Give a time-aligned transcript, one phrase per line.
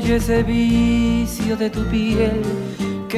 [0.00, 2.42] Soy ese vicio de tu piel.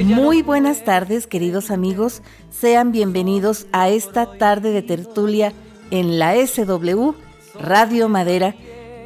[0.05, 2.23] Muy buenas tardes, queridos amigos.
[2.51, 5.53] Sean bienvenidos a esta tarde de tertulia
[5.91, 7.13] en la SW
[7.61, 8.57] Radio Madera.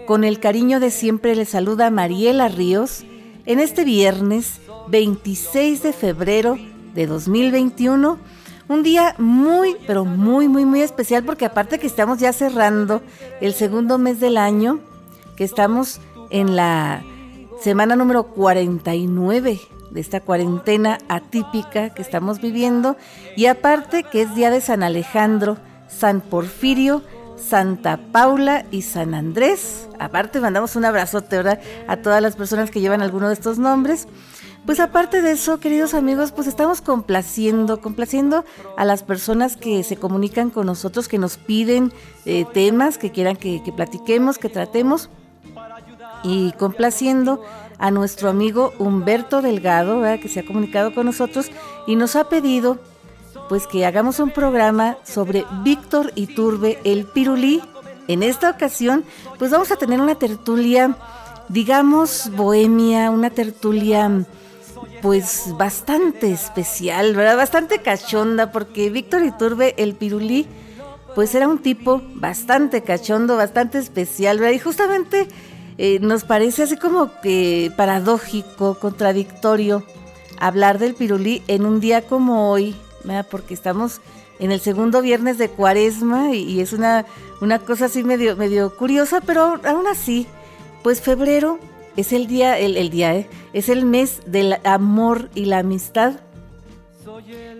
[0.06, 3.04] Con el cariño de siempre les saluda Mariela Ríos
[3.44, 6.56] en este viernes 26 de febrero
[6.94, 8.18] de 2021.
[8.68, 13.02] Un día muy, pero muy, muy, muy especial porque aparte que estamos ya cerrando
[13.40, 14.80] el segundo mes del año,
[15.36, 16.00] que estamos
[16.30, 17.04] en la
[17.60, 19.60] semana número 49
[19.90, 22.96] de esta cuarentena atípica que estamos viviendo
[23.36, 25.56] y aparte que es día de San Alejandro,
[25.88, 27.02] San Porfirio,
[27.36, 29.88] Santa Paula y San Andrés.
[29.98, 31.60] Aparte mandamos un abrazote, ¿verdad?
[31.86, 34.08] A todas las personas que llevan alguno de estos nombres.
[34.66, 38.44] Pues aparte de eso, queridos amigos, pues estamos complaciendo, complaciendo
[38.76, 41.92] a las personas que se comunican con nosotros, que nos piden
[42.24, 45.08] eh, temas, que quieran que, platiquemos, que tratemos,
[46.26, 47.40] y complaciendo
[47.78, 51.50] a nuestro amigo Humberto Delgado, que se ha comunicado con nosotros
[51.86, 52.78] y nos ha pedido
[53.48, 57.62] pues que hagamos un programa sobre Víctor Iturbe el Pirulí.
[58.08, 59.04] En esta ocasión,
[59.38, 60.96] pues vamos a tener una tertulia,
[61.48, 64.26] digamos, bohemia, una tertulia
[65.02, 67.36] pues bastante especial, ¿verdad?
[67.36, 70.46] Bastante cachonda, porque Víctor Iturbe, el pirulí,
[71.14, 74.54] pues era un tipo bastante cachondo, bastante especial, ¿verdad?
[74.54, 75.28] Y justamente
[75.78, 79.82] eh, nos parece así como que paradójico, contradictorio,
[80.38, 82.76] hablar del pirulí en un día como hoy.
[83.30, 84.00] Porque estamos
[84.38, 87.06] en el segundo viernes de cuaresma y, es una,
[87.40, 90.26] una cosa así medio, medio curiosa, pero aún así,
[90.82, 91.58] pues febrero
[91.96, 93.28] es el día, el, día, ¿eh?
[93.52, 96.14] es el mes del amor y la amistad.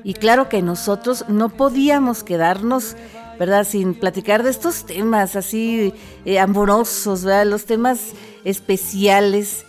[0.05, 2.97] Y claro que nosotros no podíamos quedarnos,
[3.39, 3.67] ¿verdad?
[3.67, 5.93] Sin platicar de estos temas así
[6.25, 7.47] eh, amorosos, ¿verdad?
[7.47, 8.13] Los temas
[8.45, 9.65] especiales,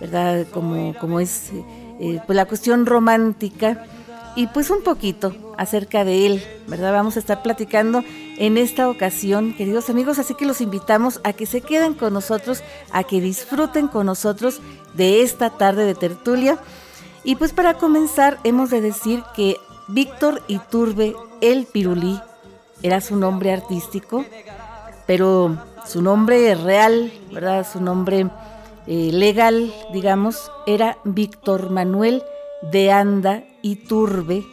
[0.00, 0.46] ¿verdad?
[0.52, 1.50] Como, como es
[2.00, 3.84] eh, pues la cuestión romántica
[4.34, 6.92] y pues un poquito acerca de él, ¿verdad?
[6.92, 8.02] Vamos a estar platicando
[8.38, 12.62] en esta ocasión, queridos amigos, así que los invitamos a que se queden con nosotros,
[12.90, 14.60] a que disfruten con nosotros
[14.94, 16.58] de esta tarde de tertulia.
[17.24, 19.58] Y pues para comenzar, hemos de decir que
[19.88, 22.18] Víctor Iturbe El Pirulí
[22.82, 24.24] era su nombre artístico,
[25.06, 25.56] pero
[25.86, 27.66] su nombre real, ¿verdad?
[27.70, 28.28] Su nombre
[28.86, 32.22] eh, legal, digamos, era Víctor Manuel
[32.70, 34.44] de Anda Iturbe.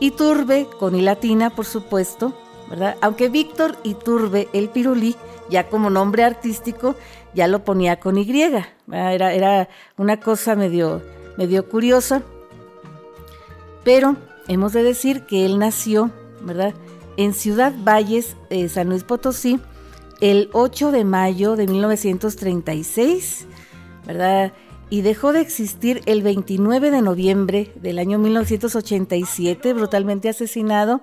[0.00, 2.34] Iturbe con i latina, por supuesto,
[2.68, 2.96] ¿verdad?
[3.00, 5.16] Aunque Víctor Iturbe el Pirulí,
[5.48, 6.96] ya como nombre artístico,
[7.34, 8.42] ya lo ponía con Y.
[8.90, 11.02] Era, era una cosa medio,
[11.36, 12.22] medio curiosa.
[13.84, 14.16] Pero
[14.48, 16.74] hemos de decir que él nació, ¿verdad?
[17.16, 19.60] En Ciudad Valles, eh, San Luis Potosí,
[20.20, 23.46] el 8 de mayo de 1936,
[24.06, 24.52] ¿verdad?
[24.92, 31.00] y dejó de existir el 29 de noviembre del año 1987, brutalmente asesinado,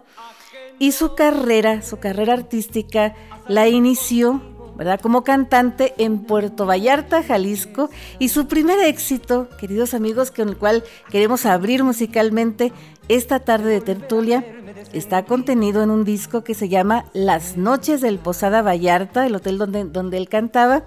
[0.77, 3.15] y su carrera, su carrera artística,
[3.47, 4.43] la inició,
[4.77, 4.99] ¿verdad?
[5.01, 7.89] Como cantante en Puerto Vallarta, Jalisco,
[8.19, 12.71] y su primer éxito, queridos amigos, con el cual queremos abrir musicalmente
[13.09, 14.45] esta tarde de tertulia,
[14.93, 19.57] está contenido en un disco que se llama Las Noches del Posada Vallarta, el hotel
[19.57, 20.83] donde, donde él cantaba,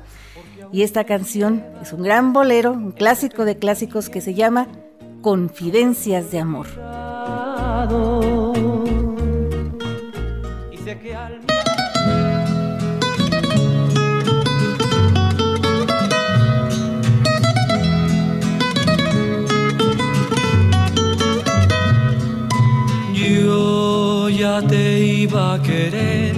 [0.72, 4.68] y esta canción es un gran bolero, un clásico de clásicos que se llama
[5.20, 6.68] Confidencias de Amor.
[24.68, 26.34] Te iba a querer,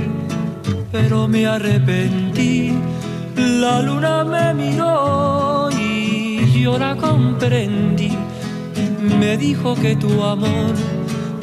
[0.91, 2.73] pero me arrepentí
[3.37, 8.13] la luna me miró y yo la comprendí.
[9.19, 10.75] Me dijo que tu amor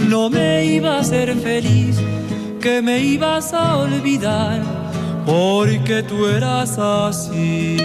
[0.07, 1.97] no me iba a hacer feliz,
[2.61, 4.61] que me ibas a olvidar
[5.25, 7.77] porque tú eras así.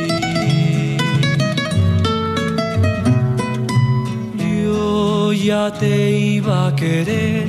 [4.37, 7.49] Yo ya te iba a querer,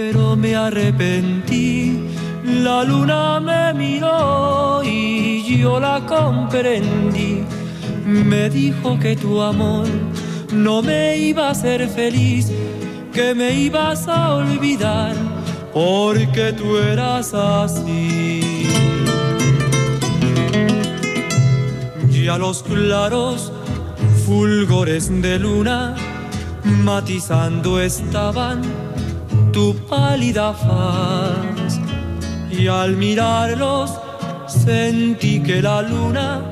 [0.00, 1.92] pero me arrepentí
[2.42, 7.44] la luna me miró y yo la comprendí.
[8.06, 9.86] Me dijo que tu amor
[10.52, 12.50] no me iba a hacer feliz,
[13.12, 15.14] que me ibas a olvidar
[15.74, 18.40] porque tú eras así.
[22.24, 23.52] Ya los claros
[24.24, 25.94] fulgores de luna
[26.64, 28.62] matizando estaban
[29.52, 31.80] tu pálida faz
[32.50, 33.90] y al mirarlos
[34.46, 36.42] sentí que la luna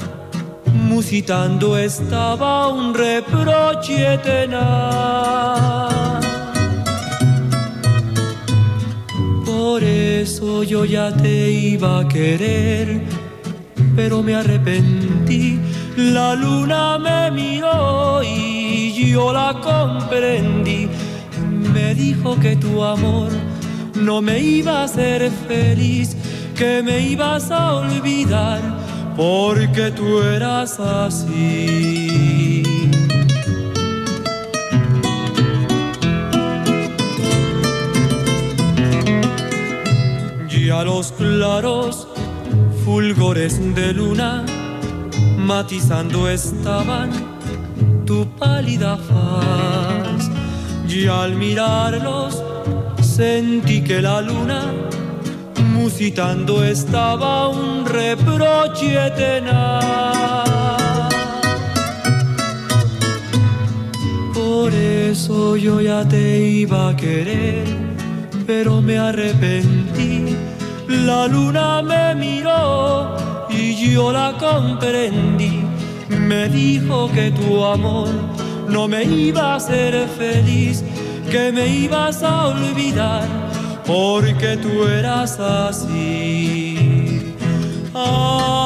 [0.73, 5.93] musitando estaba un reproche tenaz.
[9.45, 13.03] Por eso yo ya te iba a querer,
[13.95, 15.61] pero me arrepentí.
[15.97, 20.88] La luna me miró y yo la comprendí.
[21.79, 23.31] Me dijo que tu amor
[23.95, 26.17] no me iba a hacer feliz,
[26.57, 28.61] que me ibas a olvidar
[29.17, 32.63] porque tú eras así.
[40.51, 42.09] Y a los claros
[42.85, 44.45] fulgores de luna
[45.39, 47.11] matizando estaban
[48.05, 50.28] tu pálida faz.
[50.99, 52.43] Y al mirarlos
[53.01, 54.63] sentí que la luna
[55.73, 61.09] musitando estaba un reproche tenaz.
[64.35, 67.65] Por eso yo ya te iba a querer,
[68.45, 70.37] pero me arrepentí.
[70.89, 73.15] La luna me miró
[73.49, 75.63] y yo la comprendí.
[76.09, 78.38] Me dijo que tu amor
[78.69, 80.85] no me iba a hacer feliz,
[81.31, 83.49] que me ibas a olvidar
[83.89, 87.35] porque tú eras así.
[87.95, 88.59] así.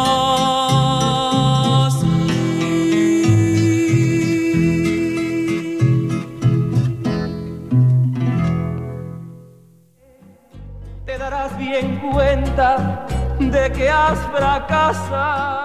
[11.06, 13.06] Te darás bien cuenta
[13.38, 15.62] de que has fracasado.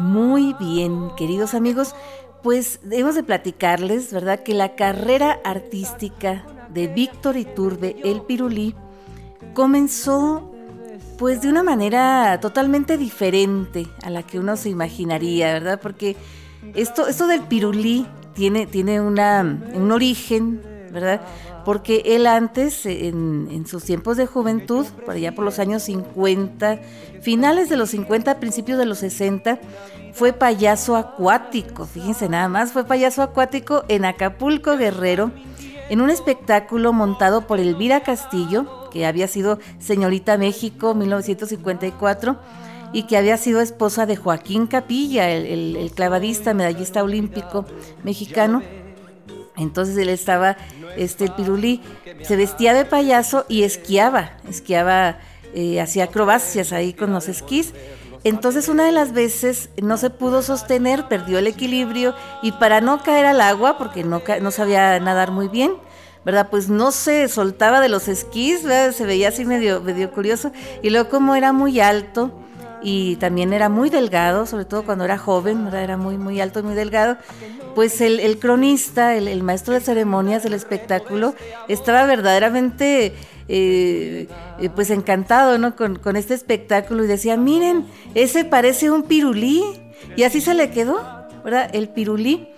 [0.00, 1.94] Muy bien, queridos amigos,
[2.42, 4.42] pues debemos de platicarles, ¿verdad?
[4.42, 8.74] Que la carrera artística de Víctor Iturbe, el Pirulí,
[9.54, 10.52] comenzó
[11.18, 15.80] pues de una manera totalmente diferente a la que uno se imaginaría, ¿verdad?
[15.82, 16.16] Porque
[16.74, 19.42] esto, esto del Pirulí tiene, tiene una,
[19.74, 20.62] un origen,
[20.92, 21.20] ¿verdad?
[21.68, 26.80] Porque él antes, en, sus tiempos de juventud, por allá por los años 50,
[27.20, 29.58] finales de los 50, principios de los 60,
[30.14, 35.30] fue payaso acuático, fíjense nada más, fue payaso acuático en Acapulco Guerrero
[35.90, 42.38] en un espectáculo montado por Elvira Castillo, que había sido señorita México 1954
[42.94, 47.66] y que había sido esposa de Joaquín Capilla, el, clavadista, medallista olímpico
[48.04, 48.62] mexicano.
[49.58, 50.56] Entonces él estaba,
[50.96, 51.82] este el pirulí,
[52.22, 55.18] se vestía de payaso y esquiaba, esquiaba,
[55.54, 57.74] eh, hacía acrobacias ahí con los esquís.
[58.24, 63.02] Entonces una de las veces no se pudo sostener, perdió el equilibrio y para no
[63.02, 65.74] caer al agua, porque no, no sabía nadar muy bien,
[66.24, 66.48] ¿verdad?
[66.50, 70.52] Pues no se soltaba de los esquís, se veía así medio, medio curioso.
[70.82, 72.32] Y luego como era muy alto
[72.82, 76.62] y también era muy delgado, sobre todo cuando era joven, era muy, muy alto y
[76.62, 77.16] muy delgado,
[77.74, 81.34] pues el, cronista, el, el maestro de ceremonias del espectáculo,
[81.68, 83.14] estaba verdaderamente
[83.50, 84.28] eh,
[84.60, 85.74] eh, pues encantado ¿no?
[85.74, 89.64] Con, este espectáculo y decía, miren, ese parece un pirulí.
[90.16, 91.00] Y así se le quedó,
[91.44, 91.70] ¿verdad?
[91.72, 92.48] El pirulí.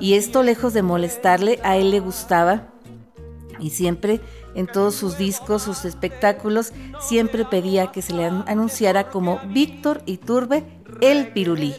[0.00, 2.68] Y esto lejos de molestarle, a él le gustaba.
[3.60, 4.20] Y siempre
[4.54, 10.64] en todos sus discos, sus espectáculos, siempre pedía que se le anunciara como Víctor Iturbe
[11.00, 11.74] el pirulí.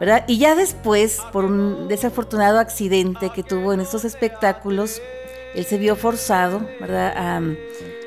[0.00, 0.24] ¿verdad?
[0.26, 5.00] Y ya después, por un desafortunado accidente que tuvo en estos espectáculos,
[5.54, 7.14] él se vio forzado, ¿verdad?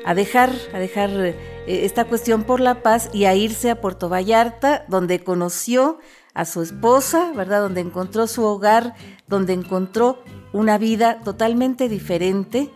[0.04, 1.34] A, dejar, a dejar eh,
[1.66, 5.98] esta cuestión por la paz y a irse a Puerto Vallarta, donde conoció
[6.34, 7.62] a su esposa, ¿verdad?
[7.62, 8.94] Donde encontró su hogar,
[9.26, 10.22] donde encontró
[10.52, 12.70] una vida totalmente diferente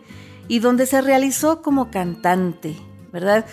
[0.47, 2.75] y donde se realizó como cantante,
[3.11, 3.45] ¿verdad?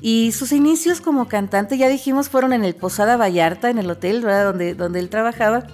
[0.00, 4.22] Y sus inicios como cantante, ya dijimos, fueron en el Posada Vallarta, en el hotel,
[4.22, 4.46] ¿verdad?
[4.46, 5.64] Donde, donde él trabajaba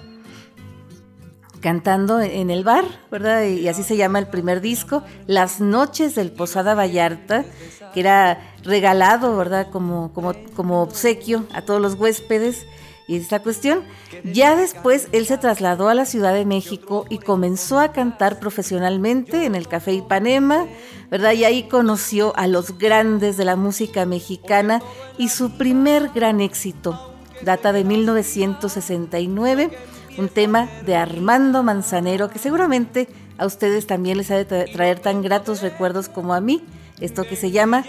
[1.59, 3.43] cantando en el bar, ¿verdad?
[3.43, 7.45] Y así se llama el primer disco, Las Noches del Posada Vallarta,
[7.93, 9.67] que era regalado, ¿verdad?
[9.71, 12.65] Como, como, como obsequio a todos los huéspedes.
[13.09, 13.81] Y esta cuestión,
[14.23, 19.45] ya después él se trasladó a la Ciudad de México y comenzó a cantar profesionalmente
[19.45, 20.67] en el Café Ipanema,
[21.09, 21.31] ¿verdad?
[21.31, 24.83] Y ahí conoció a los grandes de la música mexicana
[25.17, 29.71] y su primer gran éxito data de 1969
[30.19, 33.07] un tema de Armando Manzanero que seguramente
[33.39, 36.63] a ustedes también les ha de traer tan gratos recuerdos como a mí,
[36.99, 37.85] esto que se llama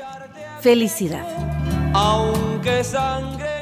[0.62, 1.26] Felicidad.
[1.92, 3.59] Aunque sangre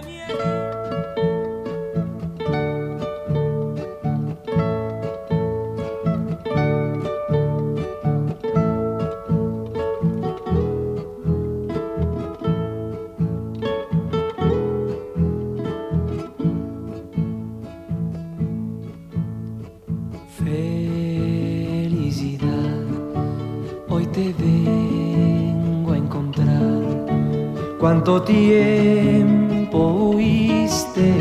[28.08, 29.78] cuánto tiempo
[30.14, 31.12] huiste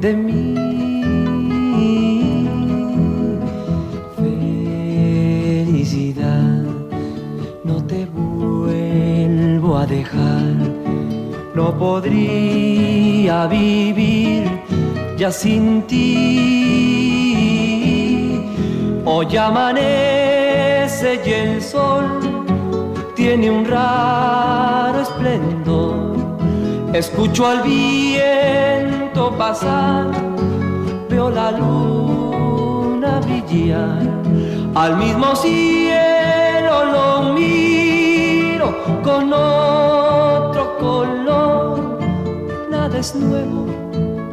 [0.00, 0.54] de mí.
[5.66, 6.62] Felicidad,
[7.64, 10.54] no te vuelvo a dejar,
[11.56, 14.44] no podría vivir
[15.18, 15.98] ya sin ti.
[19.04, 22.04] Hoy amanece y el sol
[23.16, 25.61] tiene un raro esplendor.
[26.92, 30.10] Escucho al viento pasar,
[31.08, 34.06] veo la luna brillar,
[34.74, 41.98] al mismo cielo lo miro con otro color.
[42.70, 43.66] Nada es nuevo,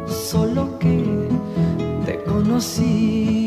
[0.06, 1.28] solo que
[2.04, 3.39] te conocí.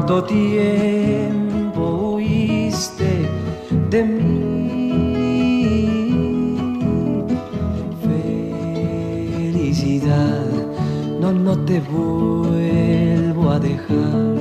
[0.00, 3.28] Cuánto tiempo huiste
[3.90, 4.30] de mí.
[9.52, 10.46] Felicidad,
[11.20, 14.36] no, no te vuelvo a dejar.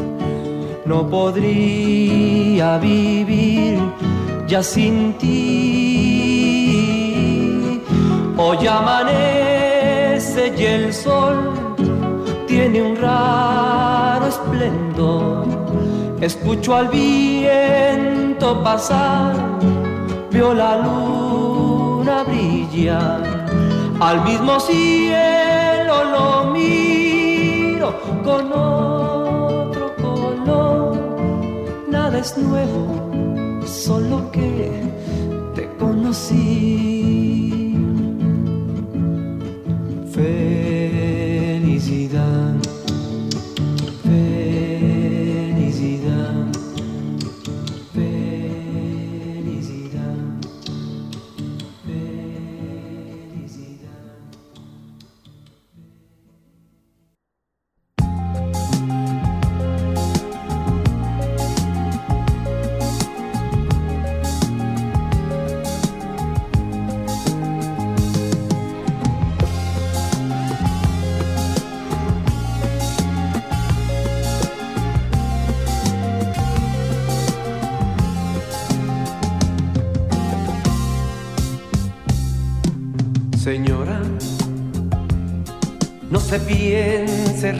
[0.86, 3.80] No podría vivir
[4.48, 5.30] ya sin ti.
[8.38, 11.76] Hoy amanece y el sol
[12.48, 15.39] tiene un raro esplendor.
[16.22, 19.36] Escucho al viento pasar,
[20.30, 23.46] veo la luna brillar,
[24.02, 30.98] al mismo cielo lo miro con otro color.
[31.90, 34.92] Nada es nuevo, solo que
[35.56, 36.99] te conocí.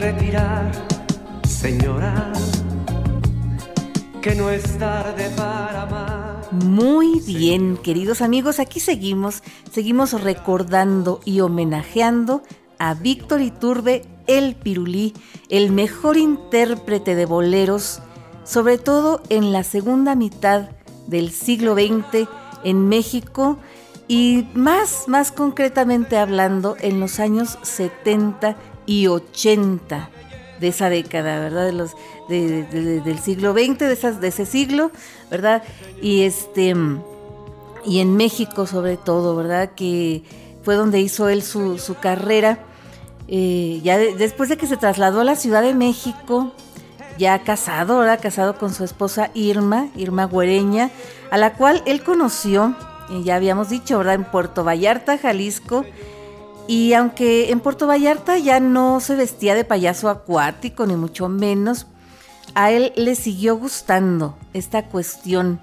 [0.00, 0.72] Retirar,
[1.46, 2.32] señora,
[4.22, 6.40] que no es tarde para amar.
[6.52, 12.42] Muy bien, queridos amigos, aquí seguimos, seguimos recordando y homenajeando
[12.78, 15.12] a Víctor Iturbe, el Pirulí,
[15.50, 18.00] el mejor intérprete de boleros,
[18.42, 20.70] sobre todo en la segunda mitad
[21.08, 22.26] del siglo XX
[22.64, 23.58] en México
[24.08, 28.56] y más, más concretamente hablando, en los años 70
[28.90, 30.10] y 80
[30.58, 31.66] de esa década, ¿verdad?
[31.66, 31.92] De los,
[32.28, 34.90] del siglo XX, de, esas, de ese siglo,
[35.30, 35.62] ¿verdad?
[36.02, 36.74] Y, este,
[37.86, 39.70] y en México sobre todo, ¿verdad?
[39.76, 40.24] Que
[40.64, 42.58] fue donde hizo él su, carrera.
[43.28, 46.52] Eh, ya después de que se trasladó a la Ciudad de México,
[47.16, 48.18] ya casado, ¿verdad?
[48.20, 50.90] Casado con su esposa Irma, Irma Güereña,
[51.30, 52.74] a la cual él conoció
[53.24, 54.14] ya habíamos dicho, ¿verdad?
[54.14, 55.84] En Puerto Vallarta, Jalisco.
[56.70, 61.88] Y aunque en Puerto Vallarta ya no se vestía de payaso acuático, ni mucho menos,
[62.54, 65.58] a él le siguió gustando esta cuestión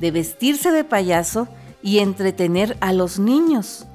[0.00, 1.46] de vestirse de payaso
[1.80, 3.86] y entretener a los niños,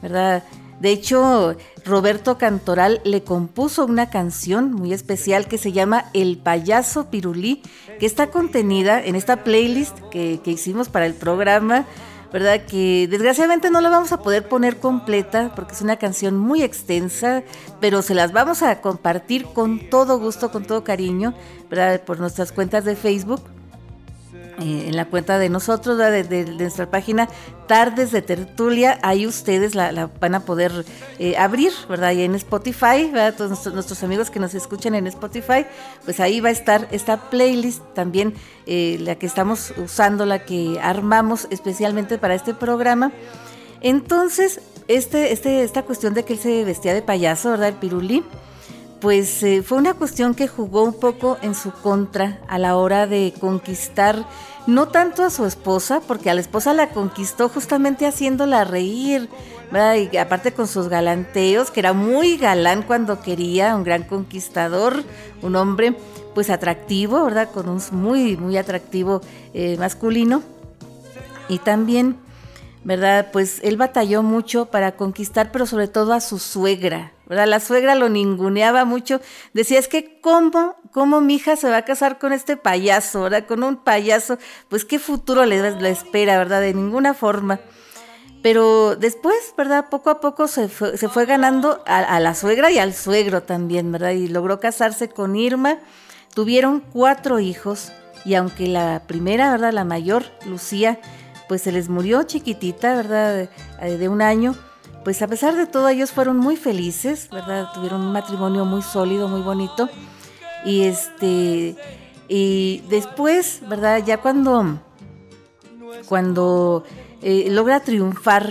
[0.00, 0.44] ¿verdad?
[0.78, 7.10] De hecho, Roberto Cantoral le compuso una canción muy especial que se llama El payaso
[7.10, 7.62] pirulí,
[7.98, 11.84] que está contenida en esta playlist que, que hicimos para el programa
[12.32, 12.62] ¿verdad?
[12.66, 17.42] Que desgraciadamente no la vamos a poder poner completa porque es una canción muy extensa,
[17.80, 21.34] pero se las vamos a compartir con todo gusto, con todo cariño,
[21.68, 22.00] ¿verdad?
[22.02, 23.42] Por nuestras cuentas de Facebook.
[24.60, 27.26] Eh, en la cuenta de nosotros, de, nuestra página
[27.66, 30.84] Tardes de Tertulia, ahí ustedes la, van a poder
[31.18, 32.12] eh, abrir, ¿verdad?
[32.12, 33.34] Y en Spotify, ¿verdad?
[33.34, 35.64] Todos nuestros, amigos que nos escuchan en Spotify,
[36.04, 38.34] pues ahí va a estar esta playlist también,
[38.66, 43.10] eh, la que estamos usando, la que armamos especialmente para este programa.
[43.80, 47.68] Entonces, este, este, esta cuestión de que él se vestía de payaso, ¿verdad?
[47.68, 48.22] El pirulí,
[49.02, 53.08] pues eh, fue una cuestión que jugó un poco en su contra a la hora
[53.08, 54.24] de conquistar
[54.68, 59.28] no tanto a su esposa, porque a la esposa la conquistó justamente haciéndola reír,
[59.72, 59.96] ¿verdad?
[60.12, 65.02] y aparte con sus galanteos, que era muy galán cuando quería, un gran conquistador,
[65.42, 65.96] un hombre
[66.32, 67.50] pues atractivo, ¿verdad?
[67.50, 69.20] Con un muy, muy atractivo
[69.52, 70.42] eh, masculino.
[71.48, 72.16] Y también,
[72.84, 73.28] ¿verdad?
[73.32, 77.46] Pues él batalló mucho para conquistar, pero sobre todo a su suegra, ¿verdad?
[77.46, 79.20] La suegra lo ninguneaba mucho.
[79.52, 83.46] Decía, es que cómo, cómo mi hija se va a casar con este payaso, ¿verdad?
[83.46, 86.60] Con un payaso, pues qué futuro le, le espera, ¿verdad?
[86.60, 87.60] De ninguna forma.
[88.42, 89.88] Pero después, ¿verdad?
[89.88, 93.44] Poco a poco se fue, se fue ganando a, a, la suegra y al suegro
[93.44, 94.10] también, ¿verdad?
[94.10, 95.78] Y logró casarse con Irma.
[96.34, 97.92] Tuvieron cuatro hijos
[98.24, 99.72] y aunque la primera, ¿verdad?
[99.72, 100.98] La mayor, Lucía,
[101.52, 103.50] pues se les murió chiquitita, ¿verdad?
[103.78, 104.54] De, de un año
[105.04, 107.66] pues a pesar de todo ellos fueron muy felices, ¿verdad?
[107.74, 109.90] Tuvieron un matrimonio muy sólido, muy bonito.
[110.64, 111.76] Y este
[112.26, 114.02] y después, ¿verdad?
[114.02, 114.80] Ya cuando
[116.08, 116.84] cuando
[117.20, 118.50] eh, logra triunfar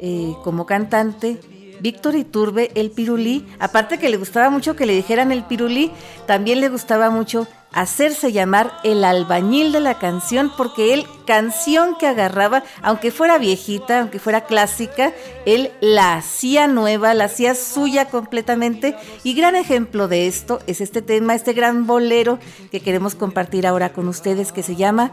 [0.00, 1.38] eh, como cantante,
[1.80, 5.90] Víctor Iturbe, el pirulí, aparte que le gustaba mucho que le dijeran el pirulí,
[6.26, 12.06] también le gustaba mucho hacerse llamar el albañil de la canción, porque él, canción que
[12.06, 15.12] agarraba, aunque fuera viejita, aunque fuera clásica,
[15.44, 18.96] él la hacía nueva, la hacía suya completamente.
[19.24, 22.38] Y gran ejemplo de esto es este tema, este gran bolero
[22.70, 25.12] que queremos compartir ahora con ustedes, que se llama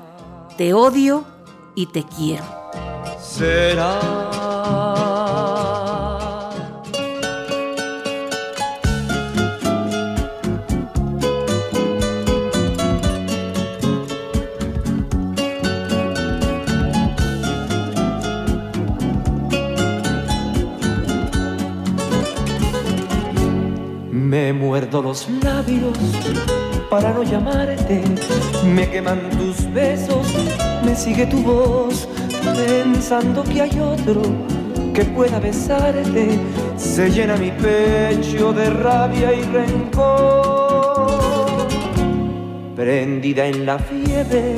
[0.57, 1.25] Te odio
[1.75, 2.45] y te quiero.
[3.19, 3.99] Será
[24.33, 25.95] Me muerdo los labios
[26.89, 28.01] para no llamarte,
[28.65, 30.25] me queman tus besos,
[30.83, 32.07] me sigue tu voz,
[32.43, 34.23] pensando que hay otro
[34.91, 36.39] que pueda besarte,
[36.77, 41.11] se llena mi pecho de rabia y rencor.
[42.75, 44.55] Prendida en la fiebre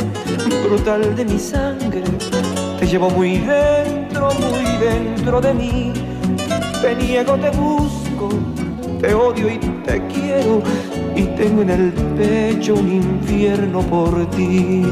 [0.69, 2.03] brutal de mi sangre,
[2.79, 5.91] te llevo muy dentro, muy dentro de mí,
[6.81, 8.54] te niego, te busco
[8.99, 10.61] te odio y te quiero
[11.15, 14.83] y tengo en el pecho un infierno por ti.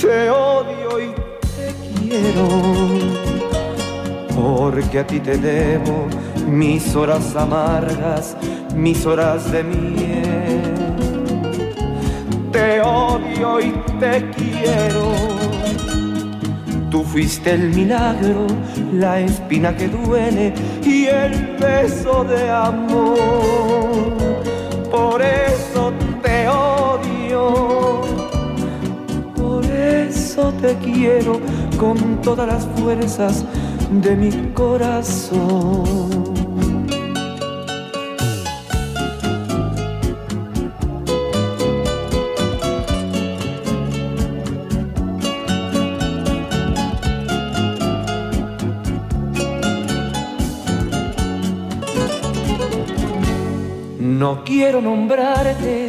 [0.00, 1.14] Te odio y
[1.56, 2.48] te quiero
[4.34, 6.06] porque a ti te debo
[6.46, 8.36] mis horas amargas,
[8.74, 10.62] mis horas de miel.
[12.52, 15.43] Te odio y te quiero
[16.94, 18.46] Tú fuiste el milagro,
[18.92, 20.54] la espina que duele
[20.84, 23.18] y el beso de amor.
[24.92, 28.00] Por eso te odio,
[29.34, 31.40] por eso te quiero
[31.80, 33.44] con todas las fuerzas
[33.90, 36.43] de mi corazón.
[54.42, 55.88] Quiero nombrarte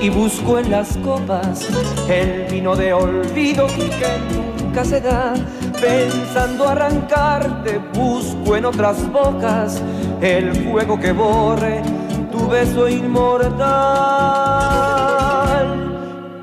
[0.00, 1.66] y busco en las copas
[2.08, 5.34] el vino de olvido que nunca se da.
[5.80, 9.80] Pensando arrancarte, busco en otras bocas
[10.20, 11.82] el fuego que borre
[12.30, 13.60] tu beso inmortal.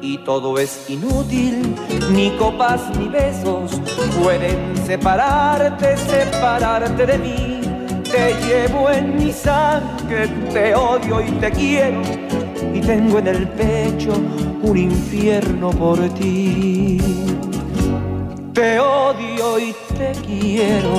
[0.02, 1.76] Y todo es inútil,
[2.12, 3.80] ni copas ni besos
[4.22, 7.58] pueden separarte, separarte de mí
[8.12, 12.02] te llevo en mi sangre, te odio y te quiero,
[12.74, 14.14] y tengo en el pecho
[14.62, 16.98] un infierno por ti.
[18.54, 20.94] Te odio y te quiero,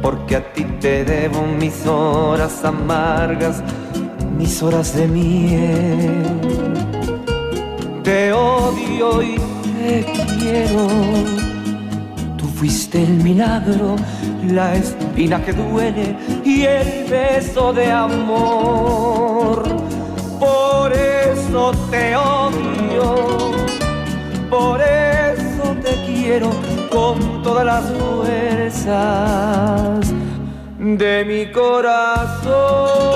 [0.00, 3.62] porque a ti te debo mis horas amargas,
[4.38, 6.24] mis horas de miel.
[8.04, 10.06] Te odio y te
[10.38, 10.88] quiero,
[12.60, 13.96] fuiste el milagro
[14.46, 19.64] la espina que duele y el beso de amor.
[20.38, 23.14] Por eso te odio,
[24.48, 26.50] por eso te quiero
[26.90, 28.94] con todas las fuerzas
[30.78, 33.10] de mi corazón.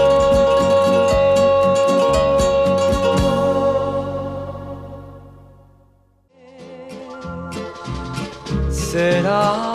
[8.95, 9.74] será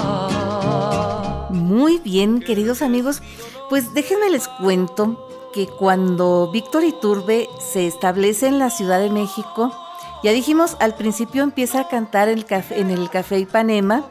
[1.79, 3.21] Muy bien, queridos amigos,
[3.69, 9.73] pues déjenme les cuento que cuando Víctor Iturbe se establece en la Ciudad de México,
[10.21, 14.05] ya dijimos, al principio empieza a cantar el en el Café Ipanema,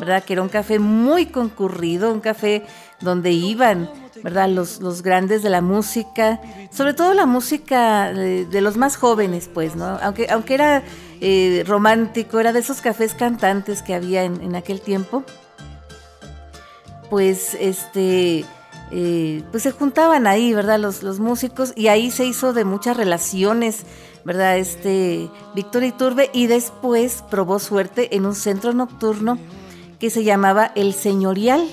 [0.00, 0.24] ¿verdad?
[0.24, 2.66] Que era un café muy concurrido, un café
[3.00, 3.88] donde iban,
[4.24, 4.48] ¿verdad?
[4.48, 6.40] Los, los grandes de la música,
[6.72, 9.96] sobre todo la música de, los más jóvenes, pues, ¿no?
[10.02, 10.82] Aunque, aunque era
[11.20, 15.22] eh, romántico, era de esos cafés cantantes que había en, aquel tiempo,
[17.12, 18.46] pues, este...
[18.90, 20.78] Eh, pues se juntaban ahí, ¿verdad?
[20.78, 23.84] Los, los músicos y ahí se hizo de muchas relaciones
[24.24, 24.56] ¿verdad?
[24.56, 29.38] Este Víctor Iturbe y después probó suerte en un centro nocturno
[29.98, 31.66] que se llamaba El Señorial,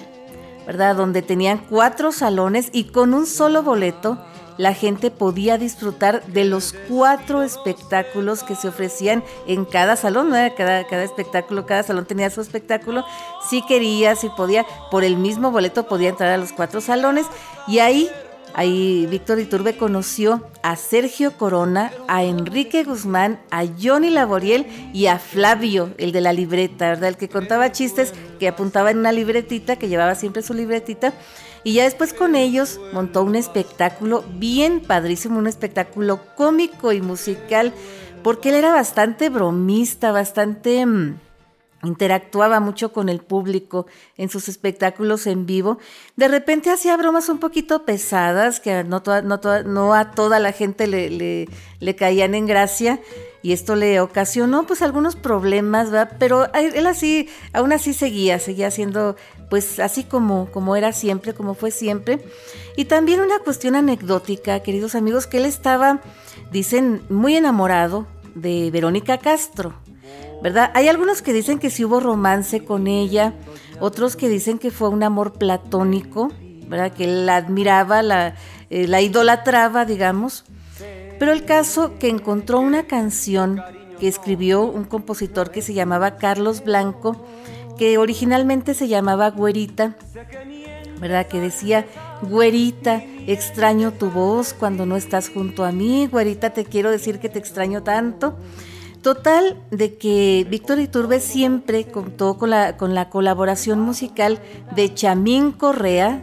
[0.65, 0.95] ¿verdad?
[0.95, 4.17] Donde tenían cuatro salones y con un solo boleto
[4.59, 10.85] la gente podía disfrutar de los cuatro espectáculos que se ofrecían en cada salón, cada,
[10.85, 13.05] cada espectáculo, cada salón tenía su espectáculo.
[13.49, 17.25] Si quería, si podía, por el mismo boleto podía entrar a los cuatro salones
[17.69, 18.09] y ahí
[18.55, 25.19] Ahí Víctor Iturbe conoció a Sergio Corona, a Enrique Guzmán, a Johnny Laboriel y a
[25.19, 27.09] Flavio, el de la libreta, ¿verdad?
[27.09, 31.13] El que contaba chistes, que apuntaba en una libretita, que llevaba siempre su libretita.
[31.63, 37.73] Y ya después con ellos montó un espectáculo bien padrísimo, un espectáculo cómico y musical,
[38.23, 40.85] porque él era bastante bromista, bastante...
[40.85, 41.19] Mm,
[41.83, 45.79] interactuaba mucho con el público en sus espectáculos en vivo.
[46.15, 49.01] De repente hacía bromas un poquito pesadas que no,
[49.65, 51.47] no, a toda la gente le,
[51.79, 52.99] le, caían en gracia
[53.41, 56.15] y esto le ocasionó pues algunos problemas, ¿verdad?
[56.19, 59.15] Pero él así, aún así seguía, seguía siendo
[59.49, 62.19] pues así como, como era siempre, como fue siempre.
[62.75, 66.01] Y también una cuestión anecdótica, queridos amigos, que él estaba,
[66.51, 69.73] dicen, muy enamorado de Verónica Castro.
[70.41, 70.71] ¿verdad?
[70.73, 73.33] Hay algunos que dicen que sí hubo romance con ella,
[73.79, 76.31] otros que dicen que fue un amor platónico,
[76.67, 76.93] ¿verdad?
[76.93, 78.35] Que la admiraba, la,
[78.69, 80.45] eh, la idolatraba, digamos.
[81.19, 83.61] Pero el caso que encontró una canción
[83.99, 87.25] que escribió un compositor que se llamaba Carlos Blanco,
[87.77, 89.95] que originalmente se llamaba Güerita,
[90.99, 91.27] ¿verdad?
[91.27, 91.85] Que decía,
[92.21, 97.29] Güerita, extraño tu voz cuando no estás junto a mí, Güerita, te quiero decir que
[97.29, 98.37] te extraño tanto.
[99.01, 104.39] Total de que Víctor Iturbe siempre contó con la, con la colaboración musical
[104.75, 106.21] de Chamín Correa,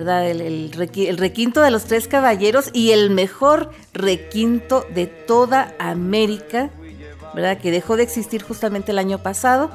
[0.00, 0.30] ¿verdad?
[0.30, 6.70] El, requinto de los tres caballeros y el mejor requinto de toda América,
[7.34, 7.58] ¿verdad?
[7.58, 9.70] Que dejó de existir justamente el año pasado.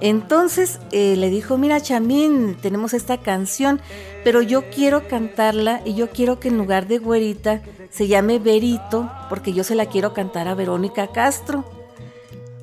[0.00, 3.80] Entonces eh, le dijo, mira Chamín, tenemos esta canción,
[4.24, 9.08] pero yo quiero cantarla y yo quiero que en lugar de güerita se llame Berito,
[9.28, 11.64] porque yo se la quiero cantar a Verónica Castro.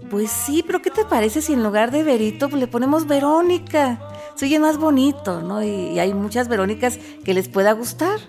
[0.10, 3.98] Pues sí, pero ¿qué te parece si en lugar de Berito le ponemos Verónica?
[4.36, 5.64] Se oye más bonito, ¿no?
[5.64, 8.20] Y, hay muchas Verónicas que les pueda gustar.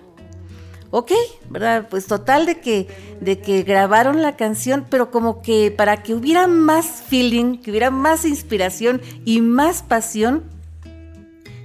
[0.91, 1.11] Ok,
[1.49, 1.87] ¿verdad?
[1.89, 2.87] Pues total de que,
[3.19, 7.89] de que grabaron la canción, pero como que para que hubiera más feeling, que hubiera
[7.89, 10.43] más inspiración y más pasión,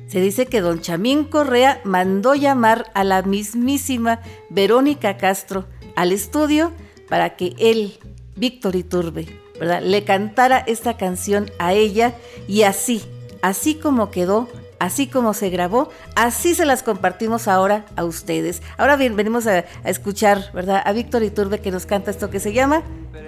[0.08, 6.72] se dice que don Chamín Correa mandó llamar a la mismísima Verónica Castro al estudio
[7.10, 7.98] para que él,
[8.34, 9.26] Víctor Iturbe,
[9.60, 9.82] ¿verdad?
[9.82, 12.14] le cantara esta canción a ella
[12.48, 13.02] y así,
[13.42, 14.48] así como quedó,
[14.78, 18.62] así como se grabó, así se las compartimos ahora a ustedes.
[18.76, 20.82] Ahora bien, venimos a, escuchar, ¿verdad?
[20.84, 22.82] A Víctor Iturbe que nos canta esto que se llama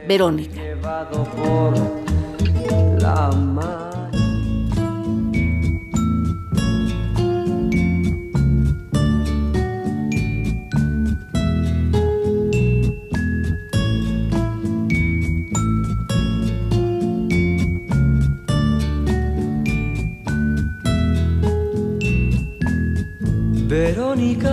[0.06, 0.60] Verónica.
[23.70, 24.50] Verónica,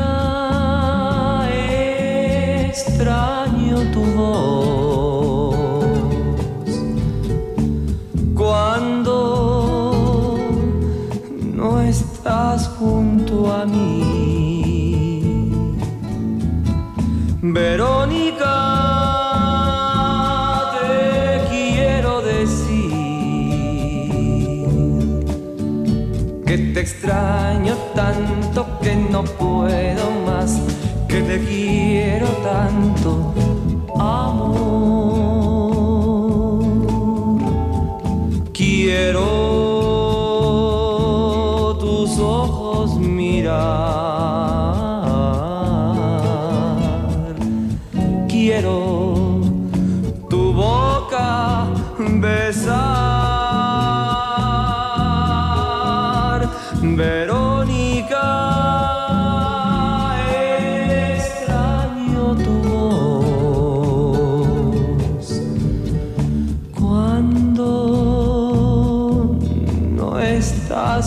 [2.69, 5.55] extraño tu voz
[8.35, 9.15] cuando
[11.55, 14.03] no estás junto a mí.
[17.41, 18.53] Verónica,
[20.79, 22.91] te quiero decir
[26.45, 27.76] que te extraño
[29.17, 30.61] no puedo más,
[31.07, 33.33] que te quiero tanto,
[33.99, 34.67] amor.
[38.53, 39.56] Quiero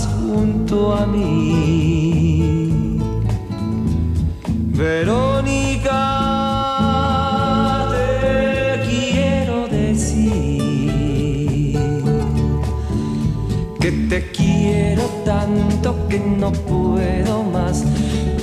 [0.07, 2.99] junto a mí.
[4.73, 5.99] Verónica,
[7.91, 10.19] te quiero decir
[13.79, 17.85] que te quiero tanto que no puedo más,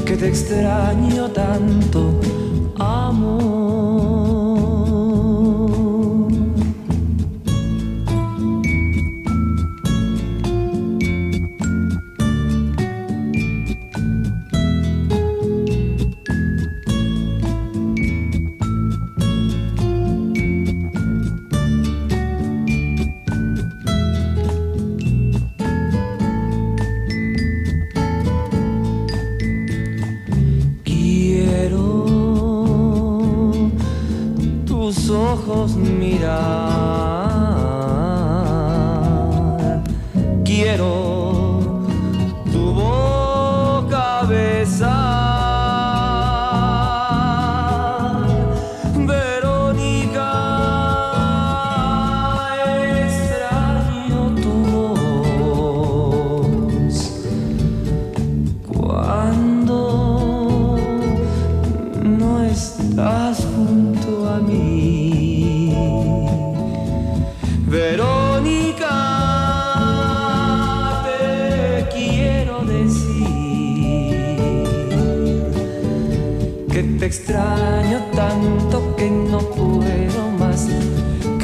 [0.06, 2.20] que te extraño tanto,
[2.78, 3.67] amor.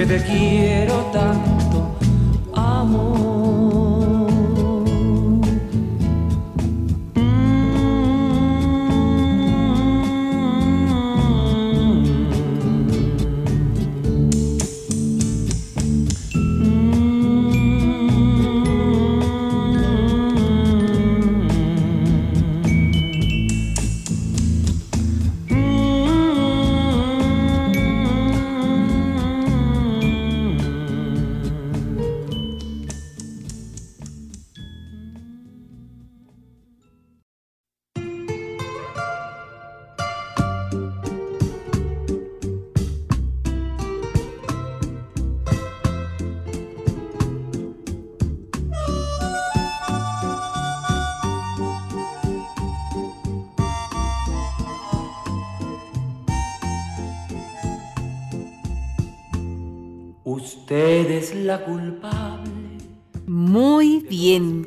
[0.03, 0.19] Usted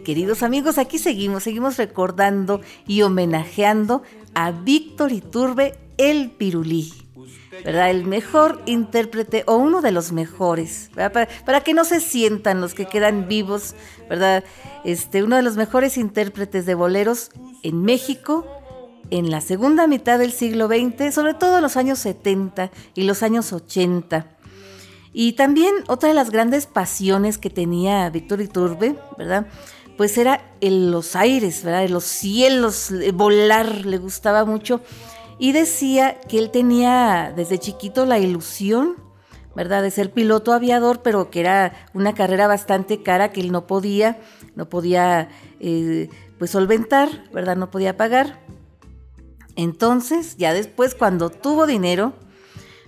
[0.07, 6.93] queridos amigos, aquí seguimos, seguimos recordando y homenajeando a Víctor Iturbe el Pirulí.
[7.65, 7.91] ¿verdad?
[7.91, 12.75] El mejor intérprete o uno de los mejores, para, para, que no se sientan los
[12.75, 13.75] que quedan vivos,
[14.09, 14.45] ¿verdad?
[14.85, 17.33] Este, uno de los mejores intérpretes de boleros
[17.65, 18.47] en México
[19.11, 23.25] en la segunda mitad del siglo XX, sobre todo en los años 70 y los
[23.25, 24.37] años 80.
[25.13, 29.49] Y también otra de las grandes pasiones que tenía Víctor Iturbe, ¿verdad?
[29.97, 31.89] Pues era el, los aires, ¿verdad?
[31.89, 34.81] Los cielos, volar, le gustaba mucho.
[35.39, 38.97] Y decía que él tenía desde chiquito la ilusión,
[39.55, 39.83] ¿verdad?
[39.83, 44.19] De ser piloto aviador, pero que era una carrera bastante cara que él no podía,
[44.55, 45.29] no podía,
[45.61, 47.57] eh, pues solventar, ¿verdad?
[47.57, 48.41] No podía pagar.
[49.57, 52.13] Entonces, ya después, cuando tuvo dinero,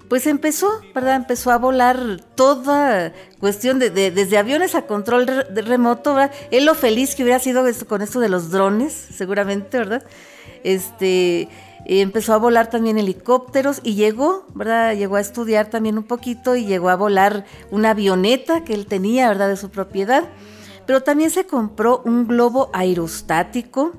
[0.09, 1.17] pues empezó, ¿verdad?
[1.17, 6.35] Empezó a volar toda cuestión de, desde aviones a control de remoto, ¿verdad?
[6.51, 10.03] Él lo feliz que hubiera sido con esto de los drones, seguramente, ¿verdad?
[10.65, 11.49] Este,
[11.85, 14.95] empezó a volar también helicópteros y llegó, ¿verdad?
[14.95, 19.29] Llegó a estudiar también un poquito y llegó a volar una avioneta que él tenía,
[19.29, 19.49] ¿verdad?
[19.49, 20.25] De su propiedad.
[20.87, 23.93] Pero también se compró un globo aerostático,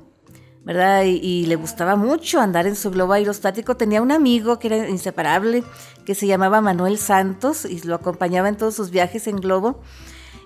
[1.04, 3.76] Y, le gustaba mucho andar en su globo aerostático.
[3.76, 5.64] Tenía un amigo que era inseparable,
[6.06, 9.80] que se llamaba Manuel Santos, y lo acompañaba en todos sus viajes en globo.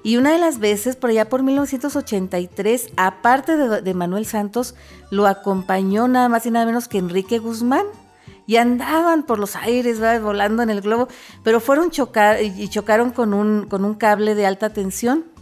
[0.01, 4.75] Y una de las veces, por allá por 1983, aparte de, Manuel Santos,
[5.09, 7.85] lo acompañó nada más y nada menos que Enrique Guzmán.
[8.45, 11.09] Y andaban por los aires, volando en el globo,
[11.43, 15.32] pero fueron chocar y chocaron con un cable de alta tensión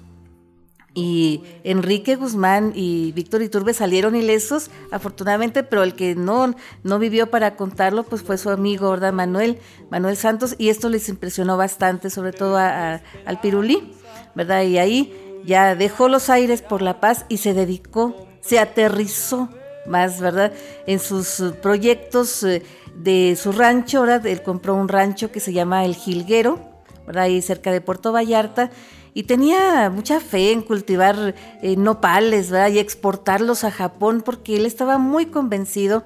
[0.93, 7.29] y Enrique Guzmán y Víctor Iturbe salieron ilesos, afortunadamente, pero el que no, no vivió
[7.29, 9.13] para contarlo, pues fue su amigo, ¿verdad?
[9.13, 13.93] Manuel, Manuel Santos, y esto les impresionó bastante, sobre todo al Pirulí,
[14.35, 14.63] ¿verdad?
[14.63, 19.49] Y ahí ya dejó los aires por la paz y se dedicó, se aterrizó
[19.85, 20.51] más, ¿verdad?
[20.87, 22.63] En sus proyectos eh,
[22.95, 24.25] de su rancho, ¿verdad?
[24.27, 26.59] Él compró un rancho que se llama El Jilguero,
[27.07, 27.23] ¿verdad?
[27.23, 28.71] Ahí cerca de Puerto Vallarta
[29.13, 34.97] y tenía mucha fe en cultivar eh, nopales y exportarlos a Japón porque él estaba
[34.97, 36.05] muy convencido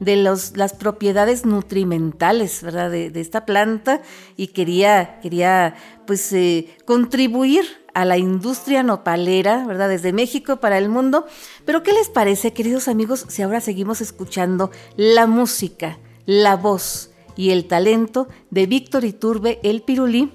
[0.00, 2.90] de las propiedades nutrimentales ¿verdad?
[2.90, 4.02] De, esta planta
[4.36, 5.74] y quería, quería
[6.06, 7.64] pues, eh, contribuir
[7.94, 9.88] a la industria nopalera, ¿verdad?
[9.88, 11.24] Desde México para el mundo.
[11.64, 17.50] Pero ¿qué les parece, queridos amigos, si ahora seguimos escuchando la música, la voz y
[17.50, 20.30] el talento de Víctor Iturbe El Pirulí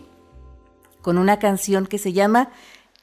[1.01, 2.51] con una canción que se llama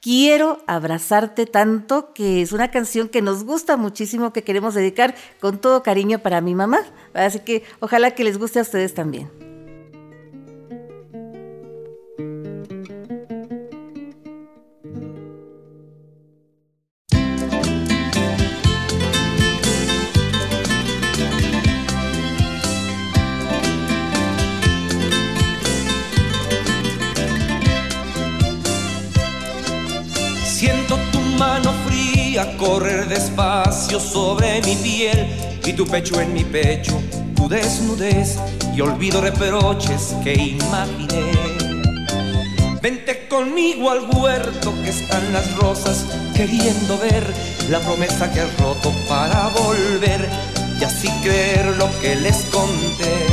[0.00, 5.58] Quiero abrazarte tanto, que es una canción que nos gusta muchísimo, que queremos dedicar con
[5.58, 6.80] todo cariño para mi mamá.
[7.14, 9.57] Así que ojalá que les guste a ustedes también.
[32.46, 35.26] Correr despacio sobre mi piel
[35.64, 37.00] y tu pecho en mi pecho,
[37.34, 38.38] tu desnudez
[38.76, 41.32] y olvido reproches que imaginé.
[42.80, 47.24] Vente conmigo al huerto que están las rosas, queriendo ver
[47.70, 50.28] la promesa que has roto para volver
[50.80, 53.26] y así creer lo que les conté.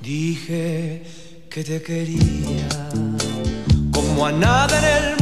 [0.00, 1.02] Dije
[1.50, 2.68] que te quería
[3.92, 5.21] como a nada en el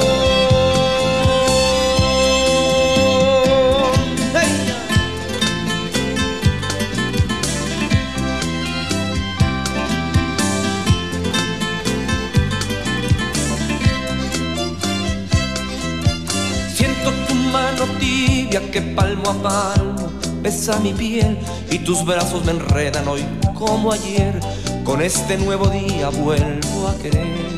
[18.71, 21.37] Que palmo a palmo besa mi piel
[21.69, 24.39] y tus brazos me enredan hoy como ayer.
[24.83, 27.51] Con este nuevo día vuelvo a querer.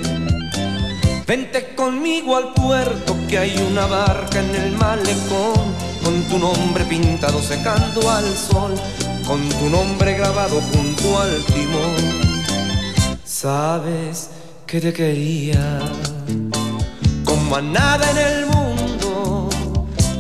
[1.26, 5.74] Vente conmigo al puerto que hay una barca en el malecón
[6.04, 8.74] con tu nombre pintado secando al sol,
[9.26, 12.44] con tu nombre grabado junto al timón.
[13.24, 14.30] Sabes
[14.66, 15.80] que te quería
[17.24, 18.43] como a nada en el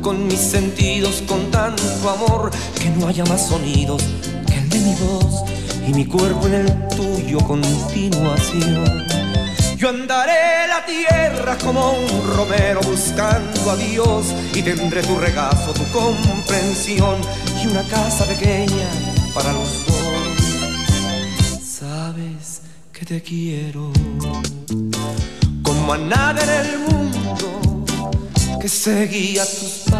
[0.00, 2.50] Con mis sentidos, con tanto amor,
[2.80, 4.02] que no haya más sonidos
[4.46, 5.44] que el de mi voz
[5.86, 9.06] y mi cuerpo en el tuyo continuación.
[9.76, 15.84] Yo andaré la tierra como un romero buscando a Dios y tendré tu regazo, tu
[15.90, 17.16] comprensión
[17.62, 18.88] y una casa pequeña
[19.34, 19.96] para los dos.
[21.62, 22.62] Sabes
[22.92, 23.90] que te quiero
[25.62, 27.00] como a nada en el mundo
[28.60, 29.99] que seguía tus pasos,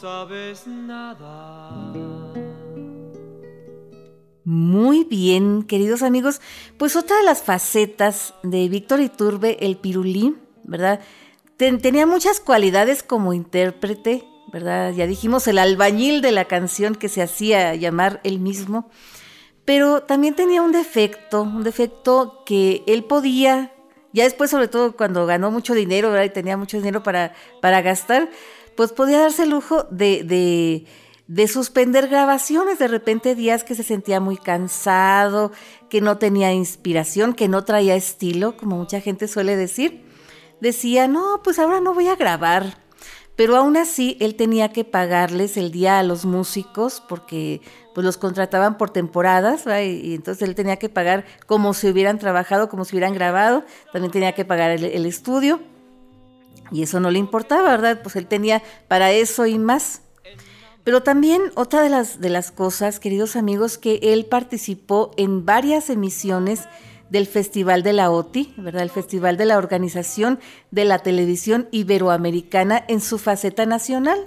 [0.00, 1.92] Sabes nada.
[4.44, 6.40] Muy bien, queridos amigos.
[6.78, 11.00] Pues otra de las facetas de Víctor Iturbe, el pirulí, ¿verdad?
[11.56, 14.92] tenía muchas cualidades como intérprete, ¿verdad?
[14.92, 18.88] Ya dijimos el albañil de la canción que se hacía llamar él mismo.
[19.64, 23.72] Pero también tenía un defecto, un defecto que él podía,
[24.12, 26.26] ya después sobre todo cuando ganó mucho dinero, ¿verdad?
[26.26, 28.30] Y tenía mucho dinero para, para gastar,
[28.78, 30.86] pues podía darse el lujo de,
[31.26, 35.50] de suspender grabaciones, de repente días que se sentía muy cansado,
[35.90, 40.04] que no tenía inspiración, que no traía estilo, como mucha gente suele decir,
[40.60, 42.78] decía, no, pues ahora no voy a grabar.
[43.34, 47.60] Pero aún así él tenía que pagarles el día a los músicos porque
[47.96, 52.68] pues los contrataban por temporadas y, entonces él tenía que pagar como si hubieran trabajado,
[52.68, 55.58] como si hubieran grabado, también tenía que pagar el, el estudio
[56.70, 58.00] y eso no le importaba, ¿verdad?
[58.02, 60.02] Pues él tenía para eso y más.
[60.84, 65.90] Pero también otra de las, de las cosas, queridos amigos, que él participó en varias
[65.90, 66.68] emisiones
[67.10, 68.82] del Festival de la OTI, ¿verdad?
[68.82, 70.38] El Festival de la Organización
[70.70, 74.18] de la Televisión Iberoamericana en su faceta nacional,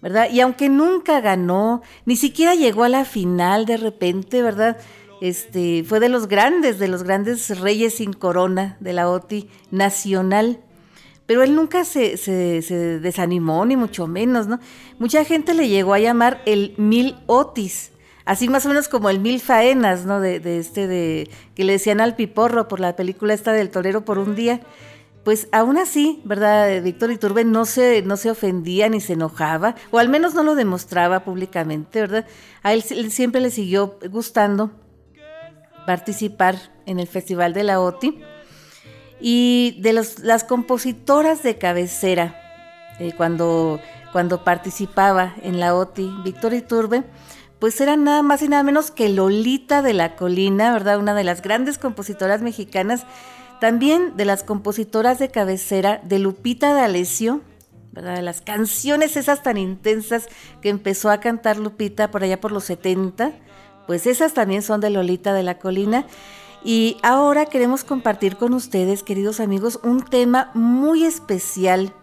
[0.00, 0.28] ¿verdad?
[0.30, 4.76] Y aunque nunca ganó, ni siquiera llegó a la final de repente, ¿verdad?
[5.20, 10.60] Este, fue de los grandes, de los grandes reyes sin corona de la OTI nacional.
[11.30, 14.58] Pero él nunca se, se, desanimó, ni mucho menos, ¿no?
[14.98, 17.92] Mucha gente le llegó a llamar el Mil Otis,
[18.24, 20.18] así más o menos como el Mil Faenas, ¿no?
[20.18, 24.18] De, este, de que le decían al piporro por la película esta del torero por
[24.18, 24.60] un día.
[25.22, 26.82] Pues aún así, ¿verdad?
[26.82, 30.56] Víctor Iturbe no se, no se ofendía ni se enojaba, o al menos no lo
[30.56, 32.26] demostraba públicamente, ¿verdad?
[32.64, 34.72] A él, él siempre le siguió gustando
[35.86, 36.56] participar
[36.86, 38.20] en el Festival de la OTI
[39.20, 42.36] y de las compositoras de cabecera,
[42.98, 43.80] eh, cuando,
[44.12, 47.04] cuando participaba en la OTI, Victoria Iturbe,
[47.58, 50.98] pues eran nada más y nada menos que Lolita de la Colina, ¿verdad?
[50.98, 53.04] Una de las grandes compositoras mexicanas,
[53.60, 57.42] también de las compositoras de cabecera de Lupita D'Alessio,
[57.92, 58.16] ¿verdad?
[58.16, 60.28] De las canciones esas tan intensas
[60.62, 63.32] que empezó a cantar Lupita por allá por los 70,
[63.86, 66.06] pues esas también son de Lolita de la Colina.
[66.62, 71.94] Y ahora queremos compartir con ustedes, queridos amigos, un tema muy especial